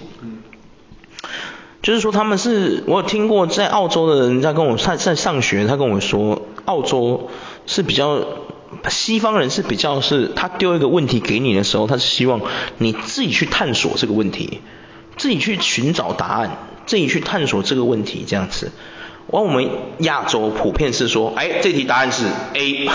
[1.81, 7.31] 就是说他们是，我有听过在澳洲的人在跟我在在上学，他跟我说，澳洲
[7.67, 8.25] 是比较
[8.89, 12.41] 西方人是比较是，他丢一个问题给你的时候，他是希望
[12.79, 14.61] 你自己去探索这个问题，
[15.17, 18.73] 自己去寻找答案，自己去探索这个问题这样子。
[19.31, 22.89] 而我们亚洲普遍是说，哎，这题答案是 A，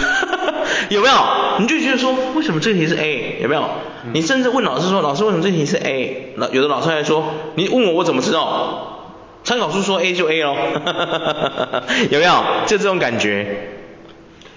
[0.89, 1.15] 有没有？
[1.60, 3.39] 你就觉得说，为什么这题是 A？
[3.41, 3.69] 有没有？
[4.13, 6.34] 你甚至问老师说，老师为什么这题是 A？
[6.38, 9.15] 那有的老师还说，你问我我怎么知道？
[9.43, 10.56] 参考书说 A 就 A 咯，
[12.12, 12.43] 有没有？
[12.65, 13.69] 就这种感觉。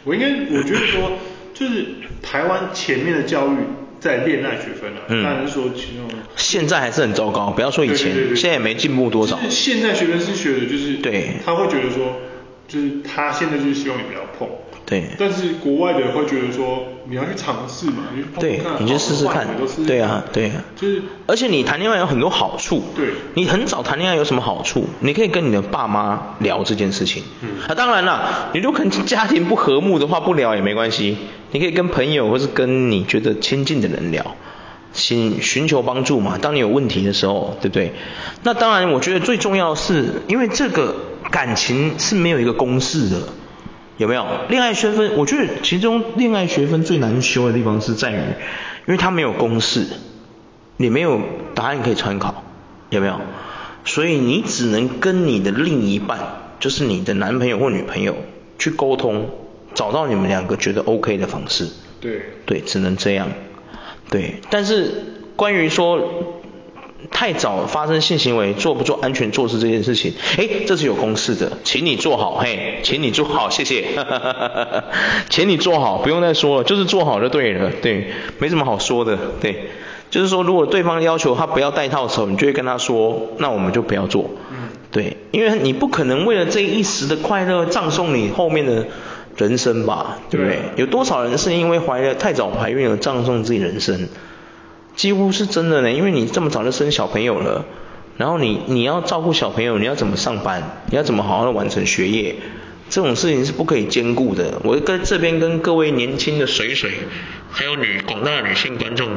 [0.05, 1.13] 我应该，我觉得说，
[1.55, 1.87] 就是
[2.23, 3.57] 台湾前面的教育。
[4.01, 6.09] 在恋爱学分啊，当然是说其中。
[6.35, 9.37] 现在还是很糟糕，不要说以前，对对对对，现在也没进步多少。
[9.37, 12.17] 就是现在学分是学的，就是对，他会觉得说，
[12.67, 14.49] 就是他现在就是希望你不要碰。
[14.91, 15.05] 对。
[15.19, 19.47] 但是国外的会觉得说，你要去尝试嘛，你去碰对，你去试试看。
[19.87, 20.63] 对啊，对啊。
[20.77, 22.83] 就是，而且你谈恋爱有很多好处。
[22.95, 23.11] 对。
[23.35, 24.85] 你很早谈恋爱有什么好处？
[24.99, 27.23] 你可以跟你的爸妈聊这件事情。
[27.41, 27.49] 嗯。
[27.69, 31.17] 啊，当然了，你如果可能家庭不和睦的话，不聊也没关系。
[31.53, 34.37] 你可以跟朋友或是跟你觉得亲近的人聊，
[34.93, 36.39] 寻寻求帮助嘛。
[36.39, 37.93] 当你有问题的时候，对不对？
[38.43, 40.95] 那当然，我觉得最重要的是，因为这个
[41.31, 43.17] 感情是没有一个公式的。
[44.01, 45.19] 有没有恋爱学分？
[45.19, 48.17] 我觉得其中恋爱学分最难修的地方是在于，
[48.87, 49.89] 因为它没有公式，
[50.79, 51.21] 你没有
[51.55, 52.43] 答案可以参考，
[52.89, 53.21] 有没有？
[53.85, 56.19] 所以你只能跟你的另一半，
[56.59, 58.17] 就是你的男朋友或女朋友
[58.59, 59.29] 去沟通，
[59.75, 61.69] 找到你们两个觉得 OK 的方式。
[62.01, 62.23] 对。
[62.47, 63.29] 对，只能这样。
[64.09, 64.95] 对，但是
[65.37, 66.40] 关于说。
[67.11, 73.85] 太早发生性行为，做不做安全措施这件事情，哎，这是有公式的，请你做好，嘿，请你做好，谢谢，
[75.29, 78.07] 请你做好，不用再说了，就是做好就对了，对，
[78.39, 79.71] 没什么好说的，对，
[80.11, 88.87] 就是说如果对方要求他不要戴套的时候，你就会跟他说，那我们就不要做，嗯，对，因为你不可能为了这一时的快乐葬送你后面的
[89.37, 90.57] 人生吧，对不对？
[90.57, 94.09] 对，有多少人是因为怀了太早怀孕而葬送自己人生？
[95.01, 97.65] 几乎是真的呢，因为你这么早就生小朋友了，
[98.19, 100.83] 然后你你要照顾小朋友，你要怎么上班？
[100.91, 102.37] 你要怎么好好的完成学业？
[102.91, 104.61] 这种事情是不可以兼顾的。
[104.63, 106.91] 我跟这边跟各位年轻的水水，
[107.51, 109.09] 还有女广大的女性观众，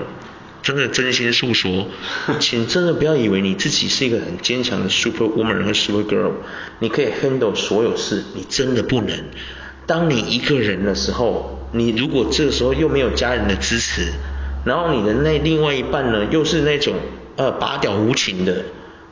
[0.62, 1.90] 真的真心诉说，
[2.40, 6.32] 请真的不要以为你自己是一个很坚强的 super woman 和 super girl，
[6.80, 9.22] 你可以 handle 所有事，你真的不能。
[9.86, 14.14] 当你一个人的时候，你如果这个时候又没有家人的支持，
[14.64, 16.94] 然后你的那另外一半呢，又是那种
[17.36, 18.64] 呃拔屌无情的，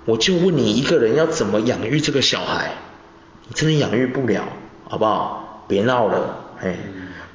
[0.05, 2.71] 我就问你一个人要怎么养育这个小孩？
[3.47, 4.43] 你真的养育不了，
[4.87, 5.65] 好不好？
[5.67, 6.77] 别闹了，哎，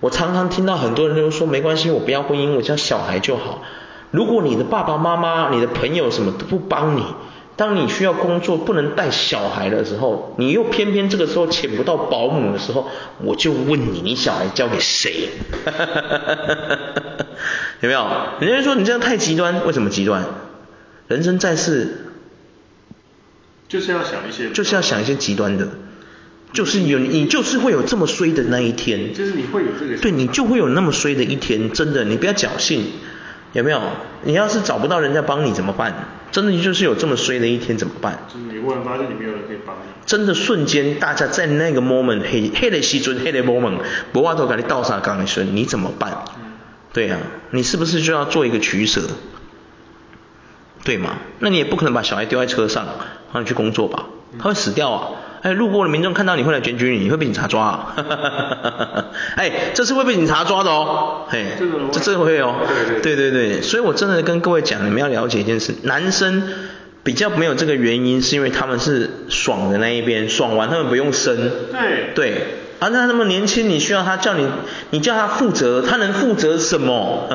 [0.01, 3.63] 我常常听到很多人都说没关系，我不要婚姻，我叫小孩就好。
[4.11, 7.05] 如果你的爸爸妈妈、你的朋友什么都不帮你，
[7.57, 12.89] 当你需要工作不能带小孩的时候，你又偏偏这个时候请不到保姆的时候，
[13.23, 15.31] 我就问你，你小孩交给谁？
[17.81, 18.07] 有没有？
[18.41, 20.25] 人家说你这样太极端，为什么极端？
[21.09, 22.07] 人生在世，
[23.69, 25.69] 就是要想一些，就是要想一些极端的，
[26.53, 29.15] 就是有你就是会有这么衰的那一天。
[29.15, 29.97] 就是你会有这个。
[29.99, 32.85] 对，你就会有那么衰的一天，真的，你不要侥幸，
[33.57, 33.81] 有没有？
[34.23, 35.95] 你要是找不到人家帮你怎么办？
[36.31, 38.19] 真的就是有这么衰的一天怎么办？
[38.29, 39.81] 就是你忽然发现你没有人可以帮你。
[40.05, 43.79] 真的瞬间，大家在那个 moment，黑黑的时阵，黑的 moment，
[44.13, 46.25] 不话都给你倒啥钢的时候，你怎么办？
[46.37, 46.53] 嗯、
[46.93, 49.01] 对呀、啊，你是不是就要做一个取舍？
[50.85, 51.17] 对吗？
[51.39, 52.87] 那你也不可能把小孩丢在车上，
[53.33, 54.07] 让你去工作吧？
[54.39, 55.11] 他会死掉啊！
[55.47, 57.95] 哎，路过的民众看到你会来检举你，你会被警察抓啊！
[59.37, 61.25] 哎，这是会被警察抓的哦！
[61.29, 62.57] 嘿，这个这这会哦！
[63.01, 66.43] 对对对，所以我真的跟各位讲，你们要了解一件事，男生
[67.05, 71.37] 比较没有这个原因，是因为他们是爽的那一边，爽完他们不用生。
[71.71, 72.11] 对。
[72.17, 72.47] 对。
[72.79, 74.47] 啊，那他那么年轻，你需要他叫你，
[74.91, 77.29] 你叫他负责，他能负责什么？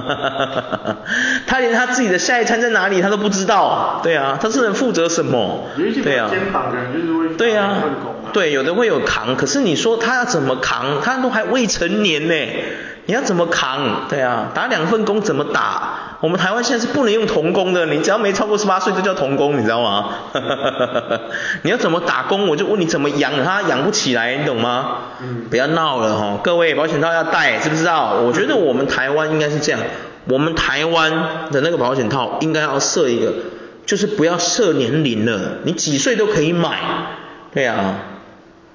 [1.48, 5.68] 他连他自己的下一餐在哪里他都不知道，对啊，他是能负责什么？
[6.04, 7.78] 对啊，肩膀可能就是会对啊，
[8.34, 11.02] 对，有的会有扛，可是你说他要怎么扛？
[11.02, 12.36] 他都还未成年呢。
[13.08, 14.06] 你要怎么扛？
[14.10, 16.11] 对啊，打两份工怎么打？
[16.22, 20.10] 我们台湾现在是不能用童工的，你只要没超过十八岁就叫童工，你知道吗？
[21.64, 22.48] 你要怎么打工？
[22.48, 24.98] 我就问你怎么养他，养不起来，你懂吗？
[25.22, 25.46] 嗯。
[25.50, 28.22] 不要闹了哈，各位保险套要戴，知不知道？
[28.24, 29.82] 我觉得我们台湾应该是这样，
[30.30, 31.12] 我们台湾
[31.52, 33.34] 的那个保险套应该要设一个，
[33.88, 36.78] 就是不要设年龄了，你几岁都可以买，
[37.52, 37.96] 对啊。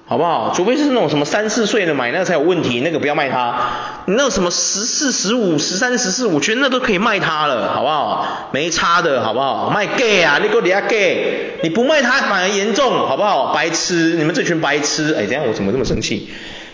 [0.09, 0.53] 好不好？
[0.55, 4.03] 除非是那种什么三四岁的买那个才有问题，那个不要卖他。
[4.05, 8.49] 你那什么十四、十五、十三、十四，我觉得那都可以卖他了，好不好？
[8.53, 9.69] 没差的，好不好？
[9.69, 13.53] 卖 gay 啊，你给我底下 gay，你不卖他反而严重，好不好？
[13.53, 15.13] 白痴，你们这群白痴。
[15.13, 16.29] 哎，等下我怎么这么生气？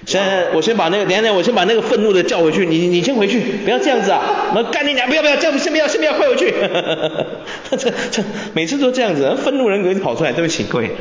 [0.05, 2.67] 现在我先把那个，等下等，我先把那个愤怒的叫回去。
[2.67, 4.21] 你你先回去，不要这样子啊！
[4.55, 5.07] 我干你娘！
[5.07, 6.53] 不要不要，这样子先不要先不要，快回去。
[7.79, 10.91] 这这每次都这样子，愤怒人格跑出来，对不起各位。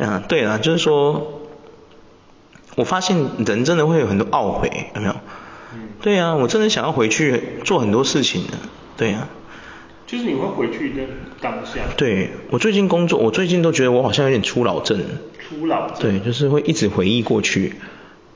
[0.00, 1.41] 啊，对了，就是说。
[2.74, 5.14] 我发现人真的会有很多懊悔，有没有？
[5.74, 5.88] 嗯。
[6.00, 8.52] 对啊，我真的想要回去做很多事情的，
[8.96, 9.28] 对啊。
[10.06, 11.02] 就是你会回去的
[11.40, 11.80] 当下。
[11.96, 15.00] 对，我最近工作，我最近都觉得我好像有点初老症。
[15.38, 15.98] 初老症。
[16.00, 17.74] 对，就是会一直回忆过去。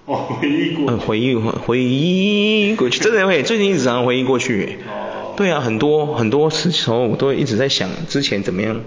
[0.07, 0.93] 哦，回忆过去。
[0.95, 4.79] 嗯，回忆回忆过去，真的会，最近一直常常回忆过去。
[4.89, 5.35] 哦。
[5.37, 8.81] 对啊，很多很多时候我都会一直在想之前怎么样。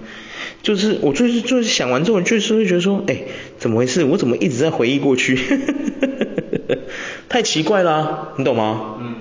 [0.62, 3.22] 就是我就是就是想完之后，就是会觉得说，哎，
[3.58, 4.04] 怎么回事？
[4.04, 5.38] 我怎么一直在回忆过去？
[7.28, 8.96] 太奇怪啦啊，你懂吗？
[9.00, 9.14] 嗯，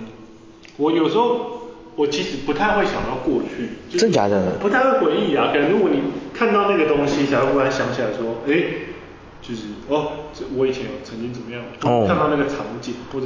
[0.77, 4.51] 我有时候我其实不太会想到过去，就是、真假的？
[4.59, 5.49] 不太会回忆啊。
[5.53, 5.99] 可能如果你
[6.33, 8.63] 看到那个东西，才会忽然想起来说，哎。
[9.49, 13.25] 就是哦，这我以前有曾经怎么样，哦、看到那个场景，或者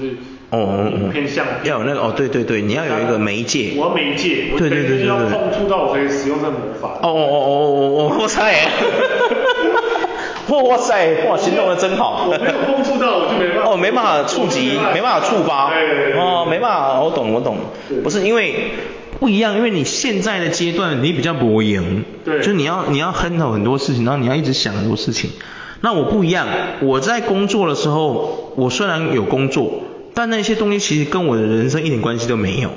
[0.51, 6.99] 哦，影片像要有那个哦，对对对，你要有一个媒介，我要媒介，对对对对，要碰触到我可以使用这个魔法。
[7.01, 8.55] 哦哦哦哦哦哦，哇塞，
[10.47, 12.27] 哇塞，哇，行动的真好。
[12.27, 13.71] 我没有碰触到，我就没办法。
[13.71, 15.71] 哦，没办法触及，没办法触发。
[15.71, 16.19] 对对对。
[16.21, 17.57] 哦，没办法，我懂我懂。
[18.01, 18.71] 不是因为
[19.19, 25.31] 不一样，因为你现在的阶段你比较薄赢，对，就你要你要 handle 很多事情，然后你要一直想很多事情。
[25.85, 26.47] 那我不一样，
[26.79, 29.81] 我在工作的时候，我虽然有工作，
[30.13, 32.69] 但那些东西其实跟我的人生一点关系都没有，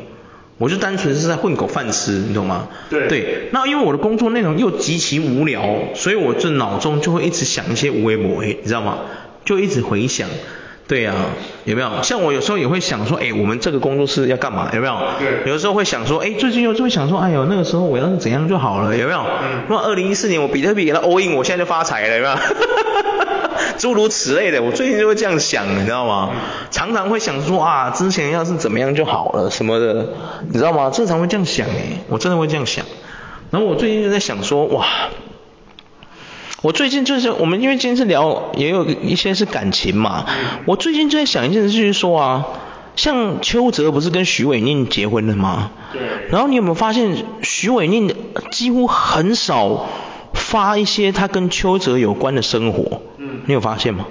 [0.59, 2.67] 我就单纯是在混口饭吃，你懂吗？
[2.91, 3.07] 对。
[3.07, 3.49] 对。
[3.53, 5.63] 那因为我的工作内容又极其无聊，
[5.95, 8.99] 所以我这脑中就会一直想一些无为无为，你知道吗？
[9.45, 10.29] 就一直回想。
[10.89, 11.91] 对呀、啊，有没有？
[12.03, 14.71] 像我有时候也会想说，哎，我们这个工作室要干嘛？
[14.73, 14.97] 有没有？
[15.19, 15.47] 对。
[15.47, 19.19] 有的时候会想说，哎，最近又就会想说，哎呦，那个时候我要是怎样就好了，有没有？
[19.21, 19.63] 嗯。
[19.69, 22.37] 那二零一四年我比特币给他 all in，我现在就发财了，有没有？
[23.79, 26.31] 诸如此类的，我最近就会这样想，你知道吗？
[26.33, 26.39] 嗯、
[26.71, 30.07] 常常会想说啊，之前要是怎么样就好了什么的，
[30.49, 30.91] 你知道吗？
[30.91, 32.85] 经常会这样想哎，我真的会这样想。
[33.51, 34.87] 然后我最近就在想说，哇。
[36.67, 40.27] 我最近就是我们因为今天是聊，也有一些是感情嘛。
[40.65, 42.45] 我最近就在想一件事，就是说啊，
[42.97, 45.71] 像邱泽不是跟徐伟宁结婚了吗？
[45.93, 46.03] 对。
[46.29, 48.13] 然后你有没有发现，徐伟宁
[48.51, 49.87] 几乎很少
[50.35, 53.01] 发一些他跟邱泽有关的生活？
[53.19, 53.43] 嗯。
[53.47, 54.05] 你有发现吗？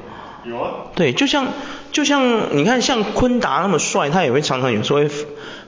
[0.45, 0.71] 有啊。
[0.95, 1.47] 对，就像
[1.91, 5.09] 就像你看，像昆达那么帅，他也会常常有时候会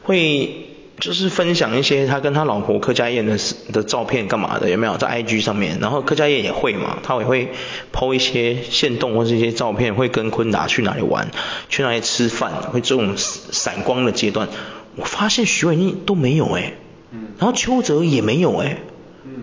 [0.04, 0.67] 会。
[1.00, 3.38] 就是分享一些他跟他老婆柯佳燕的
[3.72, 5.78] 的照片干嘛的，有没有在 IG 上面？
[5.80, 7.52] 然后柯佳燕也会嘛，他也会
[7.94, 11.30] PO 一些线动或是一些照片，会跟昆达去哪里玩，
[11.70, 14.48] 去哪里吃饭，会这种闪光的阶段。
[14.96, 16.74] 我发现许玮甯都没有哎、欸，
[17.12, 18.78] 嗯，然后邱泽也没有哎、欸，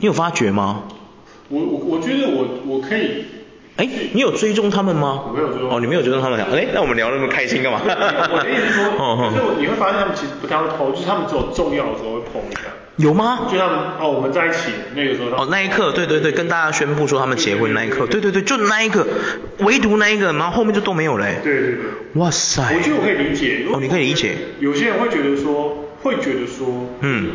[0.00, 0.84] 你有发觉吗？
[1.50, 3.24] 我我我觉得我我可以。
[3.76, 5.24] 哎，你有追踪他们吗？
[5.26, 5.70] 我没有追踪。
[5.70, 6.40] 哦，你没有追踪他们。
[6.40, 7.80] 哎，那我们聊那么开心干嘛？
[7.84, 12.60] 我的意思是说，就你会发现他们其实不太会 PO，就是他们只有重要的时候会 PO 一下。
[12.96, 13.48] 有吗？
[13.50, 15.36] 就他们哦，我们在一起那个时候。
[15.36, 19.04] 哦，那一刻，对对对，跟大家宣布说他们结婚那一刻，对对对，就那一个，
[19.58, 21.26] 唯独那一个，然后后面就都没有了。
[21.42, 21.78] 对对对。
[22.14, 22.62] 哇塞。
[22.76, 23.66] 我觉得我可以理解。
[23.72, 24.36] 哦，你可以理解。
[24.60, 27.32] 有些人会觉得说，会觉得说，嗯，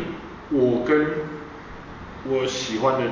[0.50, 1.06] 我跟
[2.24, 3.10] 我喜欢的人，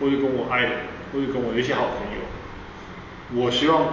[0.00, 0.78] 或者跟我爱的人，
[1.12, 2.24] 或者跟我的一些好朋友，
[3.34, 3.86] 我希望。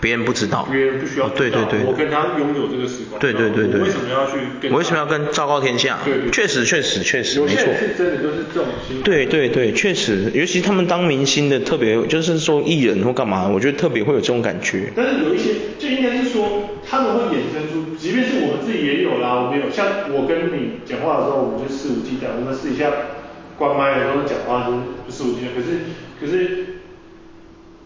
[0.00, 4.70] 别人不知道，别人不需要对对对，我跟他拥有这个时光，对对对对，为什么要去跟？
[4.70, 5.98] 我为什么要跟昭告天下？
[6.04, 7.64] 对对，确实确实确实，没错。
[7.74, 9.02] 是真的就是这种心。
[9.02, 14.92] 对对对，确实，尤其他们当明星的，特别就是说艺人或干嘛，我觉得特别会有这种感觉。
[14.94, 22.92] 但是有一些，就应该是说，他们会衍生出，即便是我们自己也有啦，我们有，像我跟你讲话的时候，我们就肆无忌惮，我们试一下
[23.58, 25.66] 关麦的时候讲话就肆无忌惮，可是
[26.20, 26.69] 可是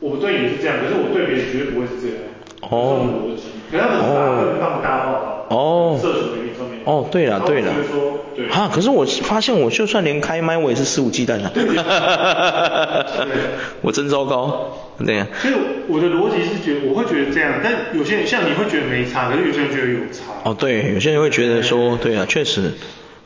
[0.05, 2.17] 我对你是这样，可是我对别人绝对不会是这样。
[2.61, 3.09] 哦，
[3.73, 6.81] 可他们是大更放大化哦，社群媒体上面。
[6.85, 7.73] 哦，对了对了。
[8.37, 8.47] 对。
[8.49, 11.45] 哈，可是我发现我就算连开麦我也是肆无忌惮的。
[11.49, 13.07] 哈哈哈哈哈。
[13.81, 14.77] 我真糟糕。
[15.07, 15.27] 对呀。
[15.40, 15.55] 所以
[15.88, 20.35] 我的逻辑是觉得我会觉得这样，但有些人像你会觉得没差，可是有些人觉得有差。
[20.45, 22.73] 哦，对，有些人会觉得说，对啊，确实。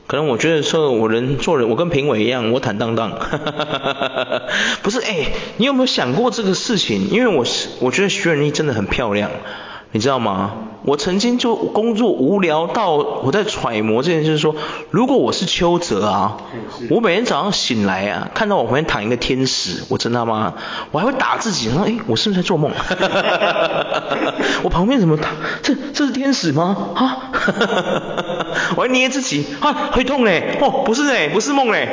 [0.08, 3.12] 可能我觉得说，我人做人，我跟评委一样，我坦荡荡。
[4.82, 7.10] 不是，哎，你有没有想过这个事情？
[7.10, 9.30] 因为我是，我觉得徐仁义真的很漂亮。
[9.92, 10.52] 你知道吗？
[10.84, 14.54] 我曾经就工作无聊到我在揣摩这件事，说
[14.90, 16.36] 如果我是邱泽啊，
[16.90, 20.54] 我每天早上醒来啊，看到我旁边躺一个天使，我真的吗？
[20.92, 22.70] 我还会打自己，说哎，我是不是在做梦？
[24.62, 25.34] 我旁边怎么躺？
[25.62, 26.76] 这这是天使吗？
[26.94, 27.32] 啊？
[28.76, 30.58] 我还捏自己，啊，会痛嘞！
[30.60, 31.88] 哦，不是嘞，不是梦嘞，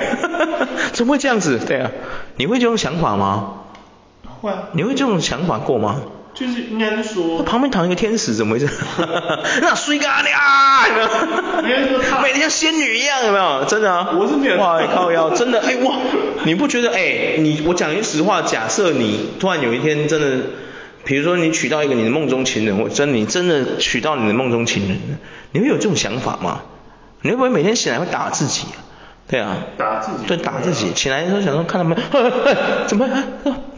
[0.93, 1.59] 怎么会这样子？
[1.65, 1.91] 对啊，
[2.35, 3.53] 你会这种想法吗？
[4.41, 4.63] 会啊。
[4.73, 6.01] 你会这种想法过吗？
[6.35, 8.67] 就是应该是说，旁边躺一个天使，怎么回事？
[9.61, 10.93] 那睡咖呀，有
[11.63, 12.21] 没有？
[12.21, 13.63] 每天像仙女一样，有没有？
[13.65, 14.57] 真的啊，我是没有。
[14.57, 15.95] 哇，靠腰，真的， 哎哇，
[16.43, 16.91] 你不觉得？
[16.93, 20.45] 哎，你我讲句实话，假设你突然有一天真的，
[21.05, 24.99] 比如说你娶到一个你的梦中情人，或真你真的娶到你的梦中情人，
[25.53, 26.63] 你会有这种想法吗？
[27.21, 28.65] 你会不会每天醒来会打自己？
[29.27, 30.93] 对啊，打自己，对，打自己。
[30.93, 31.97] 起来的时候想说，看他们，
[32.85, 33.07] 怎么，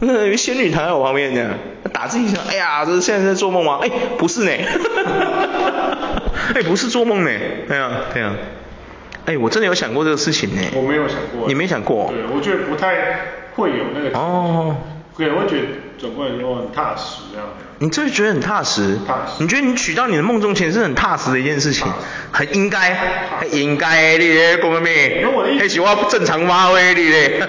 [0.00, 1.50] 有仙女躺在我旁边这样，
[1.92, 3.78] 打自己想，哎呀，这是现在在做梦吗？
[3.82, 4.52] 哎，不是呢，
[6.54, 7.30] 哎，不是做梦呢，
[7.66, 8.34] 对啊，对啊，
[9.24, 10.60] 哎，我真的有想过这个事情呢。
[10.74, 11.48] 我没有想过。
[11.48, 12.12] 你没想过？
[12.12, 12.94] 对，我觉得不太
[13.56, 14.16] 会有那个。
[14.18, 14.76] 哦。
[15.16, 15.66] 可能会觉得
[15.98, 17.48] 转过来之后很踏实这样。
[17.80, 18.98] 你就会觉得很踏实。
[19.38, 21.86] 你觉得你娶到你的梦中情人是很踏实的一件事情，
[22.32, 22.94] 很应该，
[23.38, 25.24] 很应该的，你讲咩？
[25.58, 27.40] 还喜欢正常发挥你嘞？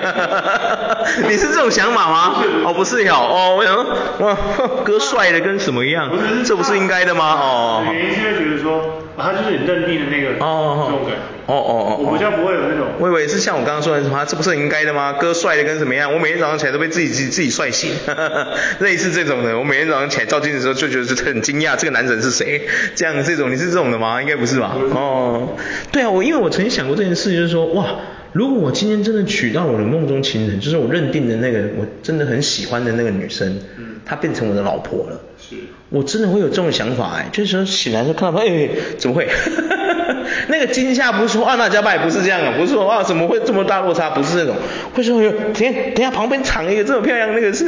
[1.27, 2.43] 你是这种想法吗？
[2.63, 3.85] 哦，不是哟，哦，我想说，
[4.19, 4.37] 哇，
[4.83, 6.09] 哥帅的跟什么一样？
[6.45, 7.25] 这不是应该的吗？
[7.41, 7.83] 哦。
[7.91, 11.38] 原因是会觉得说，他就是你认定的那个，哦，这种感觉。
[11.49, 12.05] 哦哦哦。
[12.05, 12.87] 我比较不会有那种。
[12.99, 15.13] 我以为是像我刚刚说的什么，这不是应该的吗？
[15.13, 16.13] 哥帅的跟什么样？
[16.13, 17.91] 我每天早上起来都被自己自己自己帅醒，
[18.79, 19.57] 类似这种的。
[19.57, 22.61] 我每天早上起来照镜子的时候就觉得是很惊讶，这个男人是谁？
[22.95, 24.21] 这样这种你是这种的吗？
[24.21, 24.75] 应该不是吧？
[24.93, 25.49] 哦，
[25.91, 27.95] 对啊，我因为我曾经想过这件事，就是说，哇，
[28.33, 35.55] 如果我今天真的娶到我的梦中情人，就是我认定的那个我真的很喜欢的那个女生，嗯，她变成我的老婆了，是，
[35.89, 39.27] 我真的会有这种想法哎，就是说醒来就看到她，哎，怎么会？
[40.47, 44.09] 那个惊吓不是说啊，那家败不是这样啊，不是说啊，怎么会这么大落差？
[44.09, 44.55] 不是那种，
[44.93, 47.65] 会说哟，等下等下旁边藏一个这么漂亮，那个是，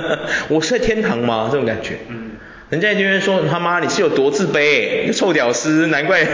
[0.48, 1.48] 我是在天堂吗？
[1.50, 1.98] 这种感觉。
[2.08, 2.30] 嗯。
[2.70, 6.26] 人家就会说他妈你是有多自卑，你臭屌丝，难怪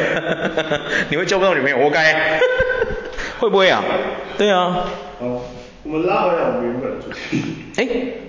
[1.10, 2.38] 你会交不到女朋友，活该。
[3.40, 3.82] 会不会啊？
[4.38, 4.84] 对啊。
[5.18, 5.42] 哦。
[5.84, 7.42] 我们拉回来我们原本的主题。
[7.76, 7.88] 哎，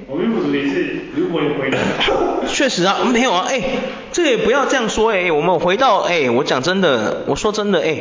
[0.09, 1.77] 我们原本主题是如果你回答。
[2.49, 3.61] 确实啊，没有啊，哎，
[4.11, 7.95] 这个也不要这样说哎，我们回到哎，我讲真的，我说真的哎，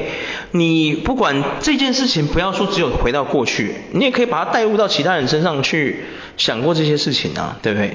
[0.53, 6.01] 你不管这件事情，不要说只有回到过去，你也可以把它带入到其他人身上去
[6.39, 7.91] 想过这些事情啊，对不对？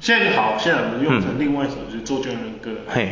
[0.00, 2.70] 现在就好，现在我们用成另外一首，就是周杰伦的歌。
[2.86, 3.08] 嘿。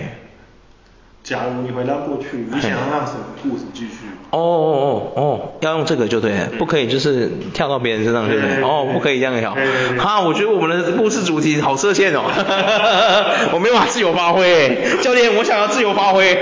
[1.26, 4.06] 假如你回到过去，你想要让什么故事继续？
[4.30, 8.62] 哦哦哦哦，要用这个就对了，不可以就是跳到别人身上，对不对？
[8.62, 9.56] 哦，不可以这样跳。
[9.98, 12.22] 哈，我觉得我们的故事主题好设限哦，
[13.52, 14.78] 我没有办法自由发挥。
[15.02, 16.38] 教练，我想要自由发挥。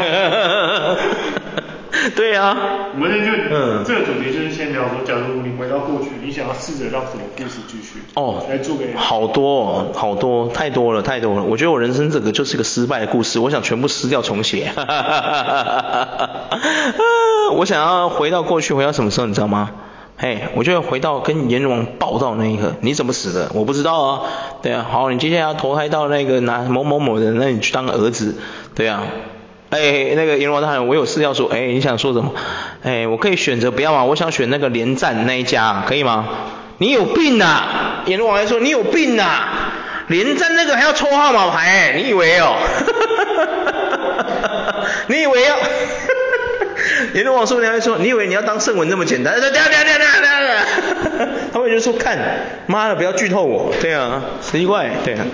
[2.17, 2.57] 对呀、啊，
[2.95, 8.03] 我们就嗯，这个主题就是先聊说，假如你回到过去，你想要试着让什么故事继续？
[8.15, 14.73] 哦，来做给好多好多太多了太多了，我觉得我人生这个就是个失败的故事，我想全部撕掉重写。
[14.75, 16.51] 哈哈哈哈哈哈！
[17.55, 19.71] 我想要回到过去，回到什么时候你知道吗？
[20.17, 23.51] 嘿，我就要回到跟阎罗王报道那一刻，你怎么死的？
[23.55, 24.21] 我不知道啊。
[24.63, 28.37] 对啊，好，你接下来要投胎到那个哪某某某的，那你去当儿子，
[28.75, 29.03] 对啊。
[29.79, 32.33] 哎，那个阎罗大人，我有事要说，哎，你想说什么？
[32.83, 34.04] 哎，我可以选择不要吗？
[34.04, 36.29] 我想选那个连战那一家，可以吗？
[36.79, 38.02] 你有病啊！
[38.06, 39.72] 阎罗王还说你有病啊！
[40.08, 42.56] 连战那个还要抽号码牌，你以为哦？
[45.08, 45.56] 你以为要？
[47.14, 49.40] 阎罗王说你还说，你以为你要当圣文这么简单？
[49.40, 52.18] 对对对对对， 他们就说看，
[52.66, 53.72] 妈的，不要剧透我。
[53.81, 55.25] 对啊，奇怪，对啊，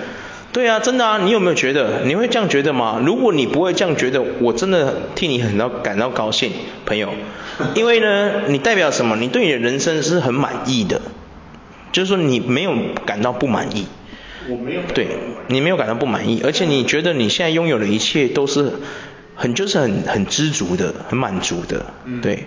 [0.53, 2.01] 对啊，真的啊，你有没有觉得？
[2.05, 3.01] 你会这样觉得吗？
[3.05, 6.51] 如果你不会这样觉得，我真的替你很到感到高兴，
[6.85, 7.13] 朋友，
[7.75, 9.15] 因为呢，你代表什么？
[9.15, 11.01] 你对你的人生是很满意的，
[11.91, 12.73] 就是说你没有
[13.05, 13.87] 感到不满意。
[14.49, 14.81] 我没有。
[14.93, 15.07] 对，
[15.47, 18.73] 你没有感到不满意，而且你觉得你现在拥有的一切都是。
[19.33, 22.45] 很就是很很知足的，很满足的，嗯、对，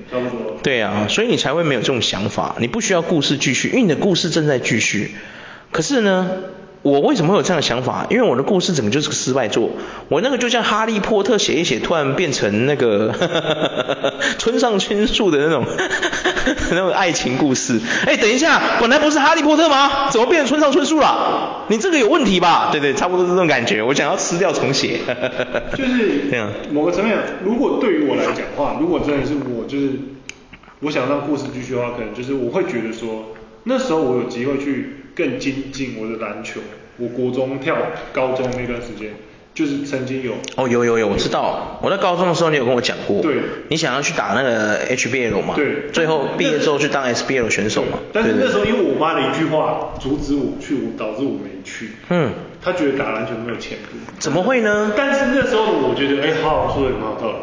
[0.62, 5.10] 对啊，所以你才会没有这种想法，你不需要故事继续，因为你的故事正在继续。
[5.72, 6.30] 可是呢，
[6.84, 8.06] 我为什么会有这样的想法？
[8.10, 9.70] 因为我的故事整个就是个失败作，
[10.10, 13.10] 我那个就像哈利波特写一写，突然变成那个
[14.38, 15.64] 村上春树的那种
[16.70, 17.80] 那种爱情故事。
[18.06, 20.10] 哎，等一下，本来不是哈利波特吗？
[20.10, 21.64] 怎么变成村上春树了？
[21.68, 22.68] 你这个有问题吧？
[22.70, 23.82] 对对，差不多是这种感觉。
[23.82, 25.00] 我想要撕掉重写。
[25.78, 26.50] 就是这样。
[26.70, 29.92] 某个层面，如果对于我来讲的话，如果真的是我，就是
[30.80, 33.24] 我想让故事继续的话，可能就是我会觉得说，
[33.64, 34.96] 那时候我有机会去。
[35.16, 36.60] 更精进我的篮球，
[36.96, 37.76] 我国中跳
[38.12, 39.10] 高中那段时间，
[39.54, 43.36] 就是曾经有哦，有有有，我知道，我在高中的时候你有跟我讲过，对，
[43.68, 54.94] 你想要去打那个 HBL 嘛，对，最后毕业之后去当 SBL 选手嘛，但是那时候因为我妈的一句话阻止我去，我导致我没去，嗯，她觉得打篮球没有前途，怎么会呢？
[54.96, 57.36] 但是那时候我觉得，哎，好好说的也蛮有道理，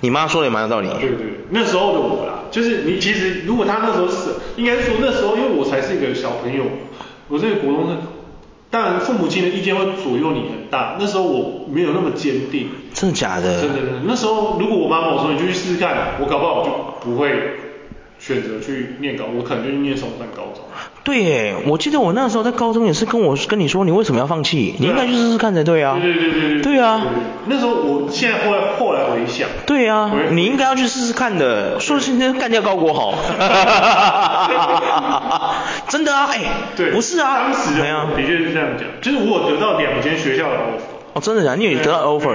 [0.00, 6.64] 你妈说的也蛮有道理，对对，那时候的我啦，就是你其实如果他那时候是，应该说那时候因为我才是一个小朋友。
[7.28, 7.98] 我这个国中生，
[8.70, 10.96] 当然父母亲的意见会左右你很大。
[11.00, 12.68] 那时候我没有那么坚定。
[12.94, 13.60] 真的假的？
[13.60, 13.92] 真的真的。
[14.04, 16.70] 那时候如果我妈跟我说，你就去试试看，我搞不好我就
[17.10, 17.30] 不会
[18.26, 20.64] 选择去念高，我可能就去念松山高中。
[21.04, 24.74] 对耶，我记得我那时候在高中也是跟我跟你说，你为什么要放弃？
[24.80, 25.96] 你应该去试试看才对啊。
[26.02, 26.62] 对对对对对。
[26.62, 27.06] 对啊。
[27.46, 29.48] 那时候我现在后来后来回想。
[29.64, 31.78] 对啊，你应该要去试试看的。
[31.78, 33.14] 说今天干掉高国豪。
[35.88, 36.40] 真的啊，哎，
[36.76, 37.84] 对，不是啊，当时的
[38.16, 40.80] 的确是这样讲，就是我有得到两间学校的 offer。
[41.14, 41.56] 哦，真的假的？
[41.56, 42.34] 你也得到 offer？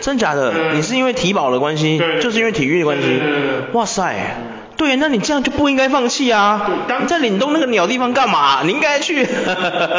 [0.00, 0.72] 真假的？
[0.74, 1.98] 你是因为体保的关系？
[1.98, 2.18] 对。
[2.18, 3.20] 就是因为体育的关系？
[3.72, 4.36] 哇塞，
[4.80, 6.70] 对，那你这样就不应该放弃啊！
[7.02, 8.62] 你在岭东那个鸟地方干嘛？
[8.64, 9.26] 你应该去，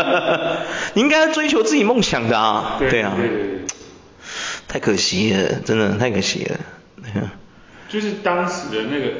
[0.95, 2.77] 你应该追求自己梦想的啊！
[2.79, 3.13] 对啊。
[4.67, 6.57] 太可惜了，真的太可惜了。
[7.89, 9.11] 就是当时的那个，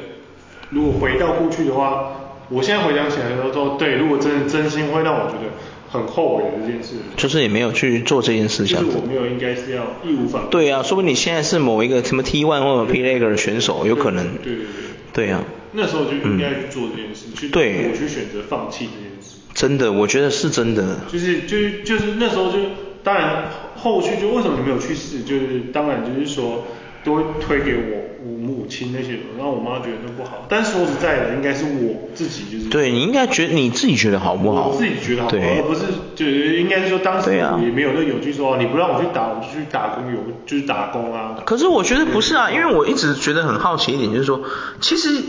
[0.70, 2.08] 如果回到过去的话。
[2.48, 5.48] 我现在回想起来的时候，对，如果真的真心会让我觉得
[5.92, 8.78] 很后悔的这件事，就是也没有去做这件事情。
[8.78, 10.48] 就是我没有应该是要义无反顾。
[10.48, 14.38] 对啊，说不定你现在是某一个什么 T1 或者 P League 的选手，有可能。
[14.38, 14.66] 对对对。
[15.12, 15.44] 对啊。
[15.72, 19.36] 那时候就应该去做这件事，嗯、去对我去选择放弃这件事。
[19.52, 21.00] 真的，我觉得是真的。
[21.12, 22.58] 就是就是就是那时候就，
[23.04, 26.64] 当然后续就为什么你没有去试，就是当然就是说。
[27.04, 30.46] 都会推给我我母亲那些人，然后我妈觉得那不好。
[30.48, 32.70] 但说实在的，应该是我自己就是。
[32.70, 34.68] 对，你应该觉得你自己觉得好不好？
[34.68, 35.80] 我自己觉得好不好，而不是
[36.14, 41.36] 就是应该是说当时也没有那个勇气说、啊、你不让我去打，我就去打工有就是打工啊。
[41.44, 44.42] 可是我觉得不是啊，因为我一直觉得很好奇一点，就是说，
[44.80, 45.20] 其实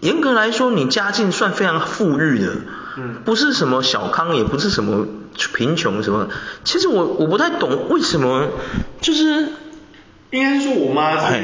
[0.00, 2.52] 严格来说，你家境算非常富裕的，
[2.98, 5.06] 嗯，不是什么小康，也不是什么
[5.54, 6.28] 贫穷什么。
[6.64, 8.48] 其实我我不太懂为什么
[9.00, 9.46] 就是。
[10.32, 11.40] 应该是说我妈是，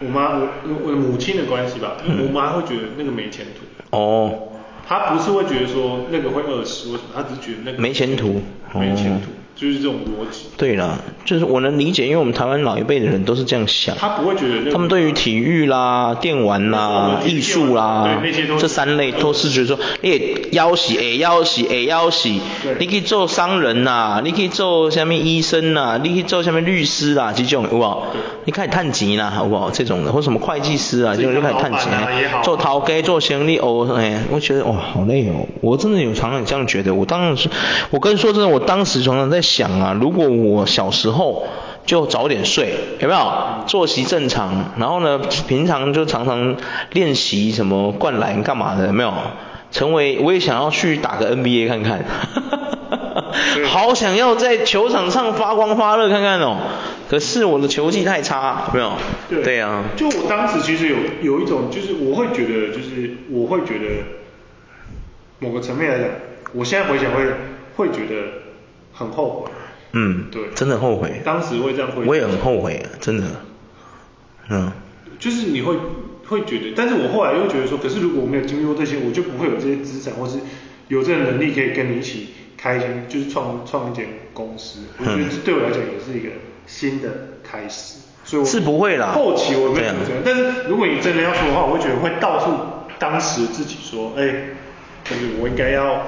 [0.00, 0.48] 我妈我
[0.84, 3.96] 我的母亲的关系吧，因为我妈会觉得那个没前途。
[3.96, 4.48] 哦。
[4.88, 7.10] 她不是会觉得说那个会饿死，为什么？
[7.14, 8.40] 她只是觉得那个没前途。
[8.74, 9.26] 没前途。
[9.56, 10.44] 就是这种逻辑。
[10.58, 13.96] 对啦，就是我能理解，因为我们台湾老一辈的人都是这样想。
[13.96, 14.70] 他不会觉得那个。
[14.70, 18.22] 他们对于体育啦、电玩啦、艺术啦，
[18.58, 22.40] 这三类都是觉得说，你要死会要死会要洗，
[22.78, 28.06] 你可以做商人呐，你可以做下面医生呐，你可以做下面律师啦，这种好不好？
[28.46, 29.70] 你开始探钱啦，好不好？
[29.70, 31.92] 这种的，或什么会计师啊，就就开始探钱，
[32.42, 37.50] 做头家做生意哦，哎，我觉得哇，好累哦，我真的有常常这样觉得，我当时，
[37.90, 39.42] 我跟你说真的，我当时常常在。
[39.42, 41.44] 想啊，如果我小时候
[41.84, 43.32] 就早点睡，有没有？
[43.66, 46.56] 作息正常，然后呢，平常就常常
[46.92, 49.12] 练习什么灌篮干嘛的，有没有？
[49.70, 52.04] 成为我也想要去打个 NBA 看看，
[53.66, 56.56] 好想要在球场上发光发热看看哦。
[57.08, 58.92] 可是我的球技太差，有没有？
[59.28, 59.84] 对，对啊。
[59.96, 64.04] 就我当时其实有有一种，就是我会觉得，就是我会觉得，
[65.38, 66.10] 某个层面来讲，
[66.52, 67.24] 我现在回想会
[67.76, 68.46] 会觉得。
[68.98, 69.50] 很后悔，
[69.92, 71.20] 嗯，对，真的后悔。
[71.22, 72.02] 当时会这样会。
[72.06, 73.26] 我也很后悔，真的。
[74.48, 74.72] 嗯。
[75.18, 75.76] 就是你会
[76.28, 80.38] 会觉得，但是我后来又觉得说，可是如果我没有经历过这些，我就不会有这些资产，或是
[80.88, 84.84] 有这个能力可以跟你一起开心，就是创创一间公司。
[84.98, 86.30] 我觉得这对我来讲也是一个
[86.66, 87.08] 新的
[87.42, 87.96] 开始。
[88.24, 89.12] 所以我是不会啦。
[89.14, 92.52] 后期我没有这样，但是如果你真的要说的话，我会觉得会告诉
[92.98, 94.24] 当时自己说，哎，
[95.04, 96.02] 就是我应该要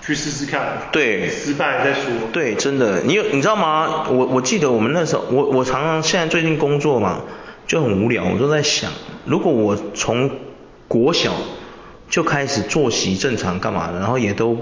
[0.00, 0.78] 去试试看。
[0.92, 1.28] 对。
[1.28, 2.04] 失败再说。
[2.32, 4.06] 对，真的，你有你知道吗？
[4.08, 7.22] 我我记得我们那时候，我我常常现在最近工作嘛。
[7.66, 8.92] 就很无聊，我都在想，
[9.24, 10.30] 如果我从
[10.86, 11.32] 国小
[12.08, 14.56] 就开始作息正常干嘛的，然后也都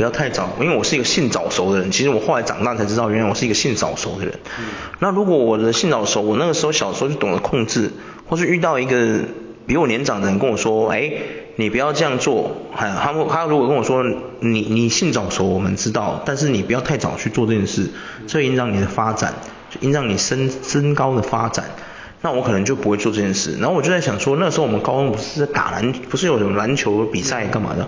[0.00, 1.90] 不要太早，因为我是一个性早熟的人。
[1.90, 4.32] 其实我后来长大才知道，原来我是一个性早熟的人。
[4.58, 4.64] 嗯。
[4.98, 7.90] 那如果我的性早熟，我那个时候小时候就懂得控制，
[8.26, 9.18] 或是遇到一个
[9.66, 11.12] 比我年长的人跟我说，哎，
[11.56, 12.50] 你不要这样做。
[12.74, 14.02] 还他们他如果跟我说，
[14.38, 17.90] 你你性早熟，我们知道，但是你不要太早去做这件事，
[18.26, 19.34] 这影响你的发展，
[19.80, 21.66] 影响你身身高的发展。
[22.22, 27.86] 那我可能就不会做这件事，然后我就在想说，那时候我们高中不是在打篮，不是有种篮球比赛干嘛的？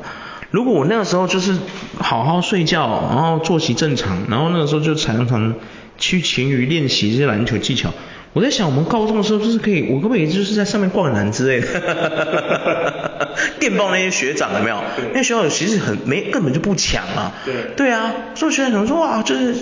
[0.52, 1.56] 如果我那个时候就是
[1.98, 5.54] 好好睡觉，然后作息正常，然后那个时候就常常
[5.98, 7.90] 去勤于练习这些篮球技巧，
[8.34, 13.28] 我在想我们高中的时候就是可以，我可不可以就是在上面灌篮之类的，
[13.58, 14.76] 电报那些学长有没有？
[15.14, 17.32] 那学校其实很没根本就不强啊。
[17.44, 17.54] 对。
[17.74, 19.56] 对啊，所以学长说哇，就是。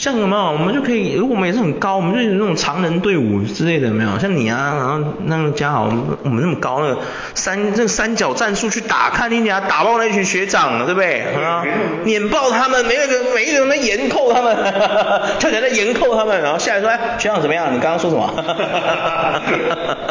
[0.00, 4.18] 像什么，我们就可以，如果我们也是很高，我们就有那种常人队伍之类的，没有？
[4.18, 5.92] 像你啊，然后那个家豪，
[6.22, 7.02] 我们那么高，那个
[7.34, 11.20] 三这个三角战术去打，看你俩打爆那群学长，对不对？
[11.44, 11.62] 啊，
[12.04, 14.56] 碾爆他们，每一个没一个人都严扣他们，
[15.38, 17.66] 跳起来在严扣他们，然后下来说，哎，学长怎么样？
[17.74, 18.32] 你刚刚说什么？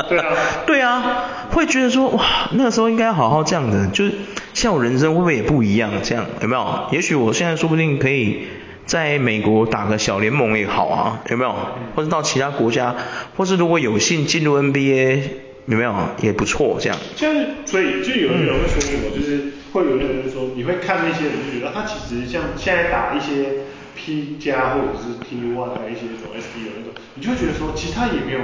[0.07, 0.25] 对啊，
[0.67, 1.03] 对啊，
[1.49, 4.13] 会觉得说，哇，那个时候应该好好这样的，就是
[4.53, 5.89] 像我人生会不会也不一样？
[6.03, 6.89] 这样有没有？
[6.91, 8.45] 也许我现在说不定可以。
[8.89, 11.53] 在美国打个小联盟也好啊，有没有？
[11.95, 12.95] 或者到其他国家，
[13.37, 15.21] 或是如果有幸进入 NBA，
[15.67, 15.93] 有没有？
[16.23, 16.97] 也不错，这样。
[17.15, 23.61] 就是所以就有人会说什么，嗯、就是会有人说，你会看那些人就觉得他其实像现在打一些
[23.95, 28.39] P 加或者是 T one 还有一些那种 SBL 那种，你就会觉得说其实他也没有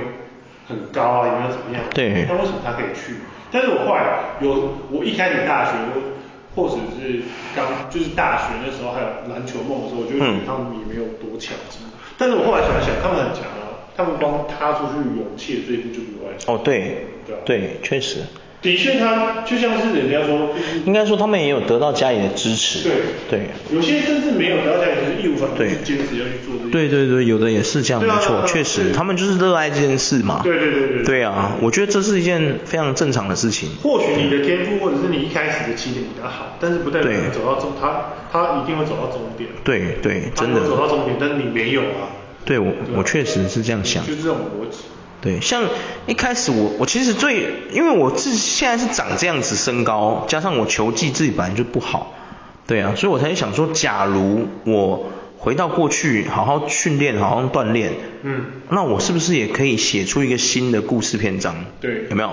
[0.69, 1.81] 很高啊，也没有怎么样。
[1.91, 2.27] 对。
[2.29, 3.15] 那为什么他可以去？
[3.51, 5.71] 但是我后来有，我一开始大学
[6.55, 7.21] 或者是
[7.53, 11.55] 刚就是大学那时候还有篮球梦的时候，我就觉得他们也没有多强
[12.17, 16.55] 但是我后来想想，他们很强啊，他们光踏出去勇气的这一步就比我还强。
[16.55, 18.21] 哦，对，对啊，对，确实。
[18.65, 20.49] 的确，他就像是人家说，
[20.85, 22.79] 应该说他们也有得到家里的支持。
[22.89, 22.93] 对
[23.29, 23.49] 对。
[23.71, 26.71] 有些甚至没有得到家里的义无，反顾坚持要去做这。
[26.71, 30.41] 对对对，有的也是这样，没错，确实，他们就是热爱这件事嘛。
[30.43, 31.03] 对对对对。
[31.03, 33.69] 对啊，我觉得这是一件非常正常的事情。
[33.83, 39.47] 或许你的天赋或者是你一开始的起点比较好，但是不代表你走到终，他他一定会走到终点。
[39.63, 40.65] 对对，真的。
[40.65, 42.09] 走到终点，但是你没有啊。
[42.43, 44.03] 对我我确实是这样想。
[44.05, 44.79] 就这种逻辑。
[45.25, 45.63] 对，像
[46.05, 52.13] 一开始我我其实最，因为我自现在是长这样子身高，加上我球技自己本来就不好，
[52.67, 61.55] 对啊，所以我才想说，假如我回到过去，好好训练，好好锻炼，嗯，那我是不是也可以写出一个新的故事篇章？
[61.81, 62.29] 对，有没有？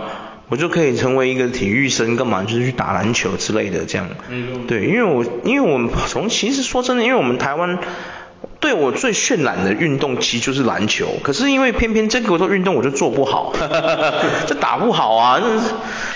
[0.51, 4.07] 我就可以成为一个体育生，干嘛就是去打篮球之类的这样。
[4.29, 7.79] 嗯，对，因为我因为我们从其实说真的，因为我们台湾。
[8.61, 13.53] 对我最渲染的运动其实就是篮球，可是因为偏偏这个做运动我就做不好，
[14.47, 15.67] 就打不好啊，真是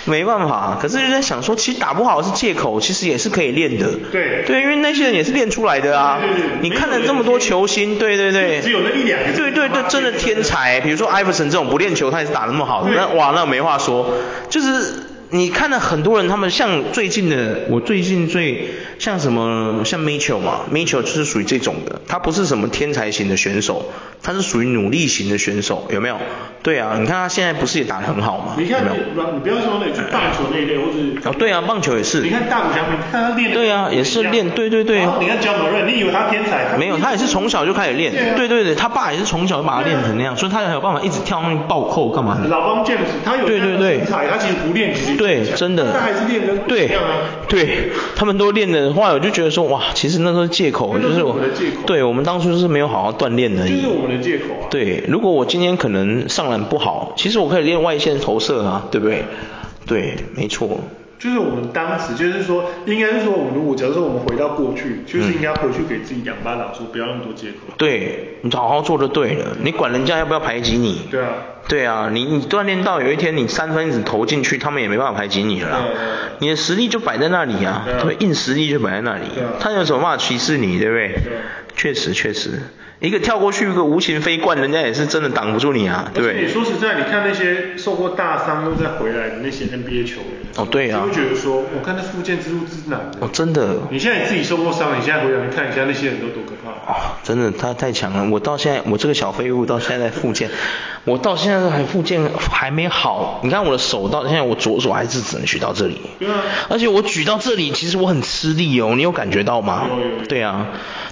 [0.04, 0.78] 没办法。
[0.80, 3.88] 可是就在想说，其实打不好是借口，其实也是可以练的。
[4.12, 6.20] 对对，因为那些人也是练出来的啊。
[6.20, 9.32] 对对对，你看了这么多球星，对对对，只有那一两个。
[9.32, 14.08] 对对对，真的天才，比如说艾弗森这种不练球他也是打那么好，那哇那没话说，
[14.48, 15.15] 就是。
[15.30, 18.68] 你看了很多人，他们像最近的，我最近最
[18.98, 23.86] 像什么，像 Mitchell 嘛，Mitchell 就是属于这种的，他不是什么天才型的选手，
[24.22, 26.16] 他是属于努力型的选手，有没有？
[26.62, 28.54] 对啊，你看他现在不是也打得很好吗？
[28.56, 29.32] 你看，有没有？
[29.32, 32.20] 你不要说那个棒球那一类，或者哦，对啊，棒球也是。
[32.20, 33.52] 你看大谷翔平，看他练。
[33.52, 35.00] 对啊，也是练，对对对。
[35.20, 36.76] 你看 Ja Morant，你以为他天才？
[36.78, 38.12] 没有，他也是从小就开始练。
[38.36, 42.48] 对对对，他爸也是从小就把他练成那样，所以他才有办法一直跳那个暴扣干嘛的。
[42.48, 45.15] 老帮 James，他有天才，他其实不练其实。
[45.16, 45.92] 对，真的。
[45.92, 46.56] 他还是练的。
[46.68, 46.90] 对，
[47.48, 51.82] 对，他们都练的话，我就觉得说，哇，其实那都是借口，就是我们的借口。
[51.86, 53.76] 对，我们当初就是没有好好锻炼而已。
[53.76, 54.66] 就是我们的借口啊。
[54.70, 59.24] 对，如果我今天可能上篮不好，其实我可以练外线投射啊，对不对？
[59.86, 60.80] 对，没错。
[61.26, 67.74] 就是我们当时就是说，应该是说，我们如果假如说我们回到过去，就是应该回去给自己两巴掌，说不要那么多借口。
[67.76, 71.08] 对，你好好做就对了，你管人家要不要排挤你？
[71.10, 71.32] 对啊。
[71.68, 75.78] 对啊，你你锻炼到有一天你三分子投进去，他们也没办法排挤你了啦。
[76.38, 79.24] 你的实力就摆在那里啊，对，硬实力就摆在那里。
[79.58, 81.18] 他有什么办法歧视你，对不对？
[81.86, 82.50] 确实确实。
[82.98, 86.46] 一个跳过去一个无情飞灌，人家也是真的挡不住你啊，对不对？
[86.46, 92.98] 你说实在，你看那些受过大伤又再回来的那些 NBA 球员，哦对啊，就会觉得说，我看那复健之路之难。
[93.20, 93.76] 哦真的。
[93.90, 96.70] 你现在你自己受过伤，你现在回来你看一下那些人都多可怕。
[96.90, 100.50] 哦，真的他太强了，我到现在我这个小废物到现在在复健，
[101.06, 106.00] 我到现在都还复健还没好，你看我的手到现在我左手还是只能举到这里。
[106.18, 106.42] 对啊。
[106.68, 109.86] 而且我举到这里其实我很吃力哦，你有感觉到吗？
[109.88, 110.24] 有有有。
[110.26, 110.66] 对啊。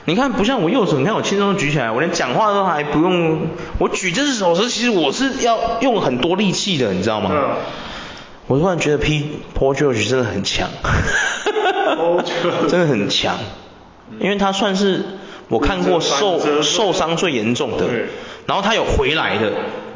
[0.05, 3.47] 你看，不像我右手，你看我轻松举起来，我连讲话都还不用。
[3.79, 7.31] 我举这只手时，其实我是要用很多力气的，你知道吗？
[7.33, 7.51] 嗯。
[8.49, 10.69] 我突然觉得 P Paul George 真的很强。
[12.69, 13.37] 真的很强，
[14.19, 15.05] 因为他算是
[15.49, 17.87] 我看过受受伤最严重的，
[18.47, 19.53] 然后他有回来的，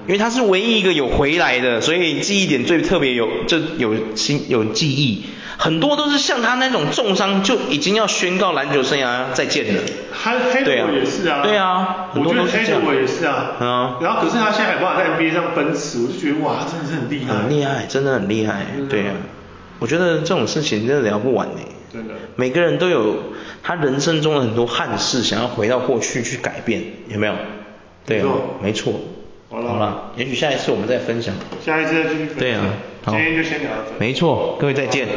[0.08, 5.22] 因为他是唯一一个有回来的，所以记忆点最特别有就有心有记忆。
[5.58, 9.82] 很多都是像他那种重伤就已经要宣告篮球生涯再见了。
[10.12, 11.42] 黑黑德也是啊。
[11.42, 12.08] 对啊。
[12.14, 13.56] 我觉得黑我也是啊。
[13.60, 13.96] 嗯。
[14.00, 17.34] 然后可是他现在还办法在 NBA 上奔驰，我就觉得哇，他真的是很厉害。
[17.34, 18.64] 很厉害，真的很厉害。
[18.88, 19.14] 对啊。
[19.78, 21.60] 我觉得这种事情真的聊不完呢。
[21.92, 22.14] 真的。
[22.36, 23.16] 每个人都有
[23.62, 27.34] 他人生中的很多憾事，想要回到过去去改变，有没有？
[28.06, 28.28] 对啊。
[28.62, 28.94] 没错。
[29.50, 29.68] 好了。
[29.68, 31.34] 好了，也许下一次我们再分享。
[31.64, 32.38] 下一次再继续分享。
[32.38, 32.74] 对啊。
[33.06, 33.98] 今天就先聊到这。
[33.98, 35.08] 没错，各位再见。